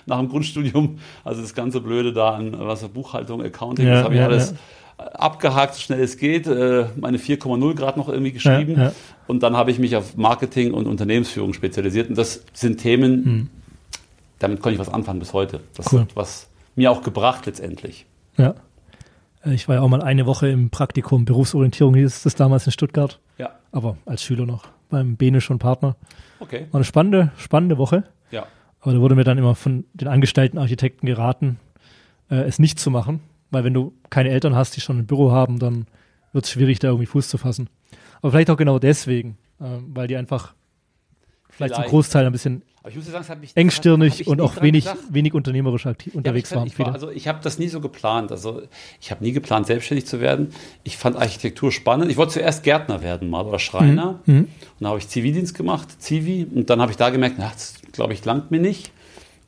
nach 0.06 0.19
dem 0.19 0.30
Grundstudium. 0.30 0.99
Also 1.23 1.41
das 1.41 1.54
ganze 1.54 1.82
Blöde 1.82 2.13
da 2.13 2.32
an 2.36 2.56
was 2.58 2.88
Buchhaltung, 2.88 3.41
Accounting, 3.43 3.86
Ja, 3.88 3.95
das 3.95 4.04
habe 4.06 4.13
ich 4.15 4.19
ja, 4.19 4.25
alles 4.27 4.54
abgehakt, 4.97 5.75
so 5.75 5.82
schnell 5.82 6.01
es 6.01 6.17
geht. 6.17 6.47
Äh, 6.47 6.86
meine 6.95 7.17
4,0 7.17 7.73
Grad 7.75 7.97
noch 7.97 8.08
irgendwie 8.10 8.32
geschrieben. 8.32 8.75
Ja, 8.77 8.84
ja. 8.86 8.91
Und 9.27 9.43
dann 9.43 9.56
habe 9.58 9.71
ich 9.71 9.80
mich 9.80 9.95
auf 9.95 10.15
Marketing 10.17 10.73
und 10.73 10.88
Unternehmensführung 10.88 11.54
spezialisiert. 11.54 12.10
Und 12.10 12.17
das 12.17 12.43
sind 12.54 12.80
Themen, 12.80 13.49
damit 14.39 14.62
konnte 14.62 14.73
ich 14.75 14.80
was 14.80 14.89
anfangen 14.89 15.19
bis 15.19 15.34
heute. 15.34 15.60
Das 15.75 15.91
Mhm. 15.91 15.97
Cool. 15.97 16.01
hat 16.04 16.15
was 16.15 16.47
mir 16.75 16.91
auch 16.91 17.01
gebracht 17.01 17.45
letztendlich. 17.45 18.06
Ja. 18.38 18.56
Äh, 19.45 19.54
Ich 19.54 19.67
war 19.67 19.75
ja 19.75 19.82
auch 19.82 19.89
mal 19.89 20.01
eine 20.01 20.25
Woche 20.25 20.47
im 20.49 20.69
Praktikum, 20.69 21.25
Berufsorientierung 21.25 21.95
hieß 21.95 22.23
das 22.23 22.36
damals 22.36 22.65
in 22.65 22.71
Stuttgart, 22.71 23.19
Ja, 23.38 23.49
aber 23.71 23.97
als 24.06 24.23
Schüler 24.23 24.45
noch 24.45 24.65
beim 24.91 25.17
Benisch 25.17 25.49
und 25.49 25.60
Partner. 25.60 25.95
okay. 26.39 26.67
War 26.71 26.80
eine 26.80 26.86
spannende, 26.86 27.32
spannende 27.38 27.77
Woche. 27.77 28.04
Ja. 28.30 28.45
Aber 28.82 28.93
da 28.93 28.99
wurde 28.99 29.15
mir 29.15 29.23
dann 29.23 29.38
immer 29.38 29.56
von 29.56 29.86
den 29.93 30.08
angestellten 30.08 30.58
Architekten 30.58 31.06
geraten, 31.06 31.60
äh, 32.30 32.36
es 32.36 32.60
nicht 32.60 32.80
zu 32.80 32.91
machen. 32.91 33.21
Weil 33.49 33.63
wenn 33.63 33.73
du 33.73 33.93
keine 34.10 34.30
Eltern 34.30 34.56
hast, 34.56 34.75
die 34.75 34.82
schon 34.82 34.99
ein 34.99 35.08
Büro 35.08 35.32
haben, 35.32 35.60
dann 35.60 35.88
wird 36.32 36.45
es 36.45 36.51
schwierig, 36.51 36.80
da 36.80 36.88
irgendwie 36.88 37.06
Fuß 37.06 37.27
zu 37.27 37.38
fassen. 37.38 37.69
Aber 38.21 38.32
vielleicht 38.32 38.49
auch 38.49 38.58
genau 38.58 38.80
deswegen, 38.80 39.38
äh, 39.60 39.65
weil 39.88 40.08
die 40.08 40.15
einfach 40.15 40.54
vielleicht 41.49 41.73
zum 41.73 41.82
Vielleicht. 41.82 41.89
Großteil 41.89 42.25
ein 42.25 42.32
bisschen 42.32 42.63
Aber 42.84 42.89
ich 42.89 42.96
muss 42.96 43.06
sagen, 43.06 43.22
es 43.24 43.30
hat 43.30 43.39
mich 43.39 43.52
engstirnig 43.56 44.22
ich 44.22 44.28
und 44.28 44.38
nie 44.38 44.44
auch 44.44 44.60
wenig, 44.62 44.86
gedacht. 44.86 44.98
wenig 45.12 45.34
unternehmerisch 45.36 45.86
aktiv 45.86 46.15
unterwegs 46.15 46.50
Ja, 46.50 46.58
waren. 46.58 46.67
ich, 46.67 46.80
war, 46.80 46.91
also 46.94 47.12
ich 47.12 47.28
habe 47.28 47.39
das 47.44 47.60
nie 47.60 47.67
so 47.67 47.80
geplant. 47.80 48.32
Also 48.32 48.63
ich 49.00 49.12
habe 49.12 49.24
nie 49.24 49.32
geplant, 49.34 49.67
selbstständig 49.67 50.08
zu 50.08 50.20
werden. 50.20 50.50
Ich 50.84 50.98
fand 50.98 51.15
Architektur 51.15 51.72
spannend. 51.72 52.10
Ich 52.10 52.17
wollte 52.17 52.34
zuerst 52.34 52.63
Gärtner 52.63 53.04
werden 53.04 53.30
mal 53.30 53.46
oder 53.46 53.60
Schreiner. 53.60 54.20
Mhm. 54.26 54.36
Und 54.39 54.48
dann 54.80 54.89
habe 54.89 54.98
ich 55.00 55.08
Zivildienst 55.08 55.54
gemacht, 55.56 56.02
Zivi. 56.02 56.48
Und 56.54 56.70
dann 56.72 56.82
habe 56.82 56.91
ich 56.91 56.98
da 56.98 57.12
gemerkt, 57.12 57.36
na, 57.38 57.52
das 57.54 57.76
glaube 57.91 58.13
ich 58.13 58.26
langt 58.26 58.50
mir 58.52 58.60
nicht. 58.60 58.91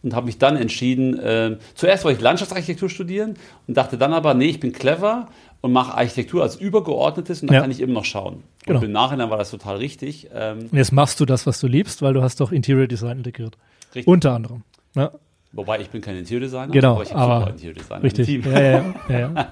und 0.04 0.14
habe 0.14 0.26
mich 0.26 0.38
dann 0.38 0.58
entschieden, 0.58 1.18
äh, 1.18 1.58
zuerst 1.76 2.04
wollte 2.04 2.18
ich 2.18 2.22
Landschaftsarchitektur 2.22 2.90
studieren 2.90 3.36
und 3.68 3.78
dachte 3.78 3.98
dann 3.98 4.12
aber, 4.14 4.34
nee, 4.34 4.48
ich 4.50 4.60
bin 4.60 4.74
clever 4.74 5.30
und 5.62 5.72
mache 5.72 5.94
Architektur 5.96 6.44
als 6.44 6.58
übergeordnetes 6.58 7.42
und 7.42 7.48
dann 7.48 7.56
Ja. 7.56 7.62
kann 7.62 7.72
ich 7.72 7.80
immer 7.80 7.94
noch 7.94 8.04
schauen. 8.06 8.44
Genau. 8.66 8.80
Und 8.80 8.86
im 8.86 8.92
Nachhinein 8.92 9.30
war 9.30 9.38
das 9.38 9.52
total 9.52 9.78
richtig. 9.78 10.30
Ähm, 10.34 10.70
Und 10.72 10.78
jetzt 10.78 10.92
machst 10.92 11.20
du 11.20 11.26
das, 11.26 11.46
was 11.46 11.60
du 11.60 11.68
liebst, 11.68 12.02
weil 12.02 12.14
du 12.14 12.22
hast 12.22 12.40
doch 12.40 12.52
Interior 12.52 12.88
Design 12.88 13.18
integriert. 13.18 13.58
richtig. 13.94 14.08
Unter 14.08 14.34
anderem. 14.34 14.64
Ja, 14.96 15.12
Wobei 15.56 15.82
ich 15.82 15.90
bin 15.92 16.02
kein 16.02 16.18
Interior-Designer, 16.18 16.72
Genau, 16.74 16.94
aber 16.96 17.04
ich 17.04 17.14
habe 17.14 17.40
super 17.42 17.52
Interior-Designer 17.52 17.98
im 17.98 18.02
richtig. 18.04 18.26
Team. 18.26 18.44
Ja, 18.44 18.60
ja, 18.60 18.72
ja, 19.08 19.20
ja. 19.20 19.48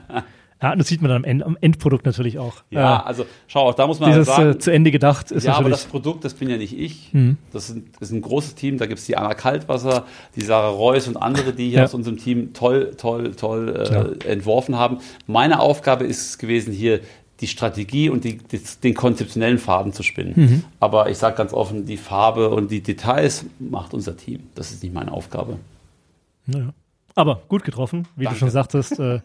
ja, 0.59 0.75
das 0.75 0.87
sieht 0.87 1.01
man 1.03 1.09
dann 1.09 1.17
am, 1.17 1.23
End, 1.25 1.43
am 1.43 1.57
Endprodukt 1.61 2.07
natürlich 2.07 2.39
auch. 2.39 2.55
Ja, 2.71 3.01
Äh, 3.01 3.03
also 3.05 3.25
schau, 3.47 3.69
auch 3.69 3.75
da 3.75 3.85
muss 3.85 3.99
man 3.99 4.09
dieses 4.09 4.25
sagen, 4.25 4.51
äh, 4.53 4.57
zu 4.57 4.71
Ende 4.71 4.89
gedacht 4.89 5.29
ist 5.29 5.43
ja, 5.43 5.53
aber 5.53 5.69
das 5.69 5.85
Produkt, 5.85 6.25
das 6.25 6.33
bin 6.33 6.49
ja 6.49 6.57
nicht 6.57 6.75
ich. 6.75 7.13
Mhm. 7.13 7.37
Das, 7.53 7.69
ist 7.69 7.75
ein, 7.75 7.91
das 7.99 8.09
ist 8.09 8.15
ein 8.15 8.21
großes 8.21 8.55
Team. 8.55 8.79
Da 8.79 8.87
gibt 8.87 8.97
es 8.99 9.05
die 9.05 9.15
Anna 9.15 9.35
Kaltwasser, 9.35 10.05
die 10.35 10.41
Sarah 10.41 10.69
Reuss 10.69 11.07
und 11.07 11.17
andere, 11.17 11.53
die 11.53 11.69
hier 11.69 11.83
aus 11.83 11.93
unserem 11.93 12.17
Team 12.17 12.53
toll, 12.53 12.95
toll, 12.97 13.35
toll 13.35 14.17
äh, 14.23 14.27
entworfen 14.27 14.77
haben. 14.77 14.97
Meine 15.27 15.59
Aufgabe 15.59 16.05
ist 16.05 16.29
es 16.29 16.37
gewesen, 16.39 16.73
hier 16.73 17.01
die 17.41 17.47
Strategie 17.47 18.09
und 18.09 18.23
die, 18.23 18.37
die, 18.37 18.61
den 18.83 18.93
konzeptionellen 18.93 19.57
Faden 19.57 19.93
zu 19.93 20.03
spinnen. 20.03 20.33
Mhm. 20.35 20.63
Aber 20.79 21.09
ich 21.09 21.17
sage 21.17 21.35
ganz 21.35 21.53
offen, 21.53 21.85
die 21.85 21.97
Farbe 21.97 22.49
und 22.49 22.71
die 22.71 22.81
Details 22.81 23.45
macht 23.59 23.93
unser 23.93 24.15
Team. 24.15 24.43
Das 24.55 24.71
ist 24.71 24.83
nicht 24.83 24.93
meine 24.93 25.11
Aufgabe. 25.11 25.57
Naja. 26.45 26.73
Aber 27.15 27.41
gut 27.49 27.63
getroffen, 27.63 28.07
wie 28.15 28.23
Danke. 28.23 28.35
du 28.35 28.39
schon 28.39 28.49
sagtest. 28.51 28.99
Äh, 28.99 29.21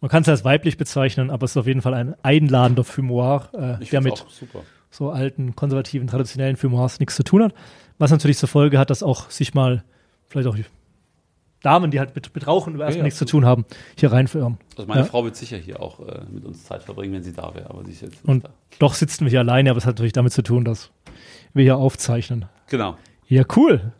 man 0.00 0.10
kann 0.10 0.22
es 0.22 0.28
als 0.28 0.44
weiblich 0.44 0.76
bezeichnen, 0.76 1.30
aber 1.30 1.44
es 1.44 1.52
ist 1.52 1.56
auf 1.56 1.66
jeden 1.66 1.82
Fall 1.82 1.94
ein 1.94 2.14
einladender 2.22 2.84
Fumoir, 2.84 3.50
äh, 3.52 3.84
der 3.84 4.00
mit 4.00 4.24
so 4.90 5.10
alten, 5.10 5.54
konservativen, 5.54 6.08
traditionellen 6.08 6.56
Fumoirs 6.56 7.00
nichts 7.00 7.16
zu 7.16 7.22
tun 7.22 7.42
hat. 7.42 7.54
Was 7.98 8.10
natürlich 8.10 8.38
zur 8.38 8.48
Folge 8.48 8.78
hat, 8.78 8.90
dass 8.90 9.02
auch 9.02 9.30
sich 9.30 9.54
mal 9.54 9.84
vielleicht 10.28 10.48
auch 10.48 10.56
Damen, 11.66 11.90
die 11.90 11.98
halt 11.98 12.14
mit, 12.14 12.34
mit 12.34 12.46
Rauchen 12.46 12.72
erstmal 12.78 12.96
ja, 12.98 13.02
nichts 13.02 13.18
zu 13.18 13.24
tun 13.26 13.44
haben, 13.44 13.64
hier 13.98 14.12
rein 14.12 14.28
verirren. 14.28 14.56
Also 14.76 14.86
meine 14.88 15.00
Ja. 15.02 15.06
Frau 15.06 15.24
wird 15.24 15.36
sicher 15.36 15.56
hier 15.58 15.80
auch 15.82 16.00
äh, 16.00 16.20
mit 16.30 16.44
uns 16.44 16.64
Zeit 16.64 16.82
verbringen, 16.84 17.12
wenn 17.14 17.22
sie 17.22 17.32
da 17.32 17.54
wäre, 17.54 17.68
aber 17.70 17.84
sie 17.84 17.90
ist 17.92 18.02
jetzt 18.02 18.12
nicht 18.14 18.24
Und 18.24 18.44
da. 18.44 18.50
doch 18.78 18.94
sitzen 18.94 19.24
wir 19.24 19.30
hier 19.30 19.40
alleine, 19.40 19.70
aber 19.70 19.78
es 19.78 19.84
hat 19.84 19.94
natürlich 19.96 20.12
damit 20.12 20.32
zu 20.32 20.42
tun, 20.42 20.64
dass 20.64 20.90
wir 21.52 21.64
hier 21.64 21.76
aufzeichnen. 21.76 22.46
Genau. 22.68 22.96
Ja, 23.28 23.42
cool. 23.56 23.92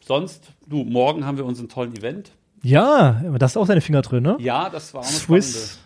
Sonst, 0.00 0.52
du, 0.66 0.84
morgen 0.84 1.24
haben 1.24 1.36
wir 1.36 1.44
unseren 1.44 1.68
tollen 1.68 1.96
Event. 1.96 2.30
Ja, 2.62 3.22
aber 3.26 3.38
da 3.38 3.44
hast 3.44 3.56
du 3.56 3.60
auch 3.60 3.66
deine 3.66 3.80
Finger 3.80 4.02
drin, 4.02 4.22
ne? 4.22 4.36
Ja, 4.40 4.68
das 4.70 4.92
war 4.94 5.00
auch 5.02 5.04
eine 5.06 5.12
Swiss, 5.12 5.50
spannende, 5.72 5.85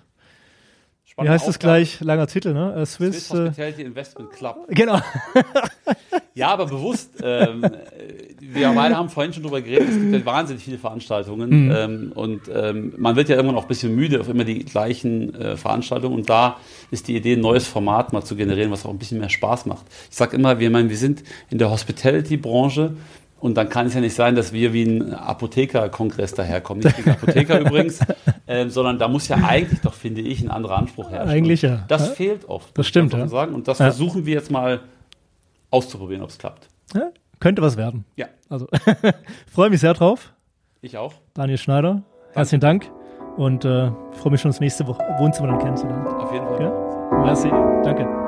wie 1.22 1.28
heißt 1.28 1.46
das 1.48 1.56
Aufgabe. 1.56 1.74
gleich? 1.74 2.00
Langer 2.00 2.26
Titel, 2.26 2.52
ne? 2.52 2.74
Äh, 2.76 2.86
Swiss, 2.86 3.28
Swiss, 3.28 3.38
äh, 3.38 3.44
Hospitality 3.48 3.82
Investment 3.82 4.30
Club. 4.32 4.56
genau. 4.68 5.00
Ja, 6.34 6.48
aber 6.52 6.66
bewusst, 6.66 7.10
ähm, 7.22 7.64
äh, 7.64 7.70
wir 8.40 8.72
beide 8.72 8.96
haben 8.96 9.08
vorhin 9.10 9.32
schon 9.32 9.42
drüber 9.42 9.60
geredet, 9.60 9.88
es 9.90 9.96
gibt 9.96 10.12
ja 10.14 10.24
wahnsinnig 10.24 10.62
viele 10.62 10.78
Veranstaltungen 10.78 11.50
Mhm. 11.66 11.72
ähm, 11.76 12.12
und 12.14 12.42
ähm, 12.54 12.94
man 12.96 13.16
wird 13.16 13.28
ja 13.28 13.34
irgendwann 13.36 13.58
auch 13.58 13.62
ein 13.62 13.68
bisschen 13.68 13.94
müde 13.94 14.20
auf 14.20 14.28
immer 14.28 14.44
die 14.44 14.64
gleichen 14.64 15.34
äh, 15.34 15.56
Veranstaltungen 15.56 16.14
und 16.14 16.30
da 16.30 16.56
ist 16.92 17.08
die 17.08 17.16
Idee, 17.16 17.34
ein 17.34 17.40
neues 17.40 17.66
Format 17.66 18.12
mal 18.12 18.22
zu 18.22 18.36
generieren, 18.36 18.70
was 18.70 18.86
auch 18.86 18.90
ein 18.90 18.98
bisschen 18.98 19.18
mehr 19.18 19.28
Spaß 19.28 19.66
macht. 19.66 19.84
Ich 20.08 20.16
sage 20.16 20.36
immer, 20.36 20.60
wir, 20.60 20.70
meinen, 20.70 20.88
wir 20.88 20.96
sind 20.96 21.24
in 21.50 21.58
der 21.58 21.70
Hospitality-Branche 21.70 22.94
und 23.40 23.54
dann 23.56 23.68
kann 23.68 23.86
es 23.86 23.94
ja 23.94 24.00
nicht 24.00 24.14
sein, 24.14 24.34
dass 24.34 24.52
wir 24.52 24.72
wie 24.72 24.84
ein 24.84 25.14
Apotheker-Kongress 25.14 26.34
daherkommen. 26.34 26.82
Nicht 26.84 26.98
wegen 26.98 27.10
Apotheker 27.10 27.60
übrigens, 27.66 28.00
ähm, 28.46 28.70
sondern 28.70 28.98
da 28.98 29.08
muss 29.08 29.28
ja 29.28 29.36
eigentlich 29.36 29.80
doch, 29.80 29.94
finde 29.94 30.20
ich, 30.20 30.42
ein 30.42 30.50
anderer 30.50 30.76
Anspruch 30.78 31.10
herrschen. 31.10 31.30
Eigentlich 31.30 31.62
ja. 31.62 31.84
Das 31.88 32.08
Ja. 32.08 32.14
fehlt 32.14 32.48
oft. 32.48 32.76
Das 32.78 32.86
stimmt, 32.86 33.12
ja. 33.14 33.26
Sagen. 33.28 33.54
Und 33.54 33.66
das 33.68 33.78
Ja. 33.78 33.86
versuchen 33.86 34.26
wir 34.26 34.34
jetzt 34.34 34.50
mal 34.50 34.80
auszuprobieren, 35.70 36.22
ob 36.22 36.30
es 36.30 36.38
klappt. 36.38 36.68
Ja, 36.94 37.10
könnte 37.38 37.62
was 37.62 37.76
werden. 37.76 38.04
Ja, 38.16 38.26
Also, 38.48 38.66
freue 39.52 39.70
mich 39.70 39.80
sehr 39.80 39.94
drauf. 39.94 40.32
ich 40.82 40.96
auch. 40.98 41.14
Daniel 41.34 41.58
Schneider, 41.58 42.02
herzlichen 42.32 42.60
Dank. 42.60 42.90
Und 43.36 43.64
äh, 43.64 43.90
freue 44.12 44.32
mich 44.32 44.40
schon, 44.40 44.50
das 44.50 44.60
nächste 44.60 44.86
Woche 44.86 45.02
Wohnzimmer 45.18 45.48
dann 45.48 45.58
kennenzulernen. 45.60 46.06
Auf 46.06 46.32
jeden 46.32 46.46
Fall. 46.46 46.60
Ja? 46.62 47.22
Merci. 47.24 47.48
Danke. 47.84 48.19